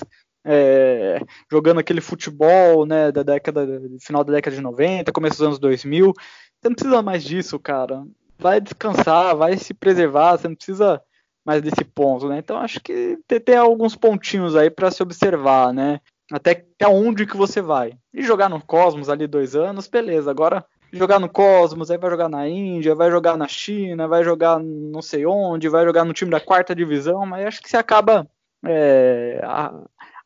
[0.44, 1.20] é,
[1.50, 3.66] jogando aquele futebol, né, da década,
[4.00, 8.04] final da década de 90, começo dos anos 2000, você não precisa mais disso, cara.
[8.38, 11.00] Vai descansar, vai se preservar, você não precisa
[11.44, 12.38] mais desse ponto, né?
[12.38, 16.00] Então acho que tem, tem alguns pontinhos aí para se observar, né?
[16.32, 17.92] Até, onde que você vai.
[18.12, 20.30] E jogar no Cosmos ali dois anos, beleza.
[20.30, 24.58] Agora jogar no Cosmos, aí vai jogar na Índia, vai jogar na China, vai jogar
[24.58, 28.28] não sei onde, vai jogar no time da quarta divisão, mas acho que você acaba
[28.64, 29.40] é,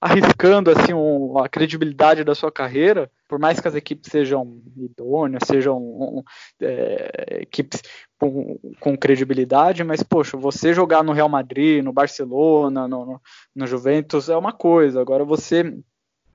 [0.01, 5.43] arriscando assim um, a credibilidade da sua carreira, por mais que as equipes sejam idôneas,
[5.47, 6.23] sejam um,
[6.61, 7.83] é, equipes
[8.19, 13.21] com, com, credibilidade, mas poxa, você jogar no Real Madrid, no Barcelona, no, no,
[13.55, 15.01] no Juventus é uma coisa.
[15.01, 15.75] Agora você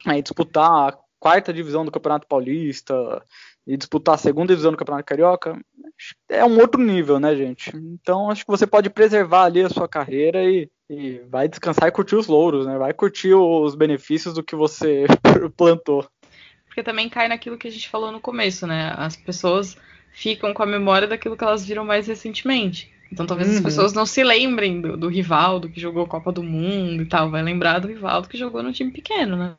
[0.06, 3.24] aí disputar a quarta divisão do Campeonato Paulista
[3.66, 5.60] e disputar a segunda divisão do Campeonato Carioca
[6.30, 7.72] é um outro nível, né, gente?
[7.76, 11.92] Então acho que você pode preservar ali a sua carreira e, e vai descansar e
[11.92, 12.78] curtir os louros, né?
[12.78, 15.06] Vai curtir os benefícios do que você
[15.56, 16.08] plantou.
[16.66, 18.94] Porque também cai naquilo que a gente falou no começo, né?
[18.98, 19.78] As pessoas
[20.12, 22.92] ficam com a memória daquilo que elas viram mais recentemente.
[23.12, 23.58] Então talvez uhum.
[23.58, 27.30] as pessoas não se lembrem do, do Rivaldo que jogou Copa do Mundo e tal.
[27.30, 29.56] Vai lembrar do Rivaldo que jogou no time pequeno, né?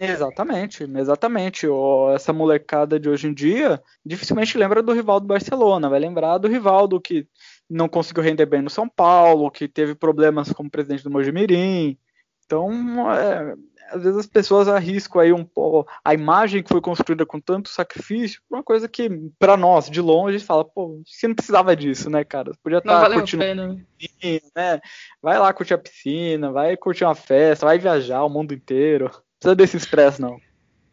[0.00, 1.66] Exatamente, exatamente.
[2.14, 6.48] Essa molecada de hoje em dia dificilmente lembra do rival do Barcelona, vai lembrar do
[6.48, 7.28] Rivaldo que
[7.68, 11.98] não conseguiu render bem no São Paulo, que teve problemas como presidente do Mojimirim.
[12.46, 13.54] Então, é,
[13.90, 17.68] às vezes as pessoas arriscam aí um pouco a imagem que foi construída com tanto
[17.68, 22.24] sacrifício, uma coisa que para nós de longe fala, pô, você não precisava disso, né,
[22.24, 22.54] cara?
[22.54, 24.80] Você podia estar tá curtindo piscina, né?
[25.20, 29.10] Vai lá curtir a piscina, vai curtir uma festa, vai viajar o mundo inteiro
[29.40, 30.40] precisa desse estresse, não.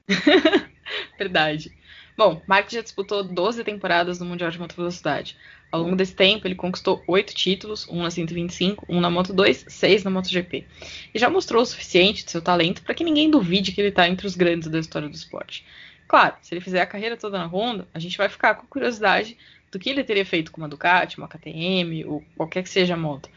[1.19, 1.71] Verdade.
[2.17, 5.37] Bom, Mark já disputou 12 temporadas no Mundial de Moto Velocidade.
[5.69, 9.65] Ao longo desse tempo, ele conquistou 8 títulos, um na 125, um na Moto 2,
[9.67, 10.65] 6 na MotoGP.
[11.13, 14.07] E já mostrou o suficiente de seu talento para que ninguém duvide que ele está
[14.07, 15.65] entre os grandes da história do esporte.
[16.07, 19.37] Claro, se ele fizer a carreira toda na Honda, a gente vai ficar com curiosidade
[19.69, 22.97] do que ele teria feito com uma Ducati, uma KTM ou qualquer que seja a
[22.97, 23.29] moto.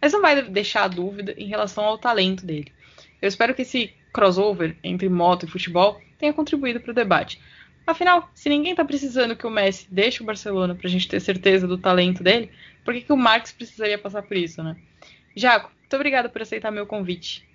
[0.00, 2.72] Mas não vai deixar dúvida em relação ao talento dele.
[3.20, 7.38] Eu espero que esse crossover entre moto e futebol tenha contribuído para o debate.
[7.86, 11.20] Afinal, se ninguém está precisando que o Messi deixe o Barcelona para a gente ter
[11.20, 12.50] certeza do talento dele,
[12.82, 14.74] por que, que o Marx precisaria passar por isso, né?
[15.36, 17.46] Jaco, muito obrigada por aceitar meu convite.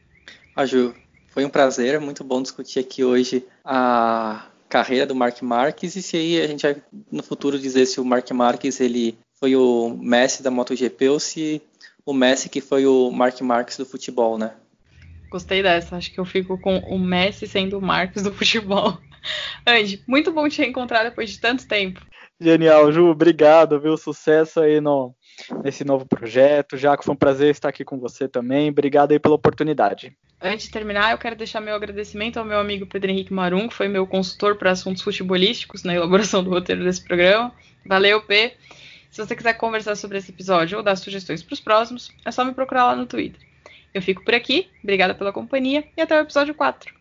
[0.55, 0.93] Ah, Ju,
[1.29, 6.15] foi um prazer, muito bom discutir aqui hoje a carreira do Mark Marques e se
[6.15, 6.75] aí a gente vai
[7.11, 11.59] no futuro dizer se o Mark Marques ele foi o Messi da MotoGP ou se
[12.05, 14.53] o Messi que foi o Mark Marques do futebol, né?
[15.31, 15.95] Gostei dessa.
[15.95, 18.97] Acho que eu fico com o Messi sendo o Marcos do futebol.
[19.65, 22.01] Andy, muito bom te reencontrar depois de tanto tempo.
[22.39, 23.95] Genial, Ju, obrigado, viu?
[23.95, 25.15] Sucesso aí no,
[25.63, 26.75] nesse novo projeto.
[26.75, 28.69] Jaco, foi um prazer estar aqui com você também.
[28.69, 30.17] Obrigado aí pela oportunidade.
[30.41, 33.75] Antes de terminar, eu quero deixar meu agradecimento ao meu amigo Pedro Henrique Marum, que
[33.75, 37.53] foi meu consultor para assuntos futebolísticos na elaboração do roteiro desse programa.
[37.85, 38.53] Valeu, P.
[39.11, 42.43] Se você quiser conversar sobre esse episódio ou dar sugestões para os próximos, é só
[42.43, 43.50] me procurar lá no Twitter.
[43.93, 47.00] Eu fico por aqui, obrigada pela companhia e até o episódio 4.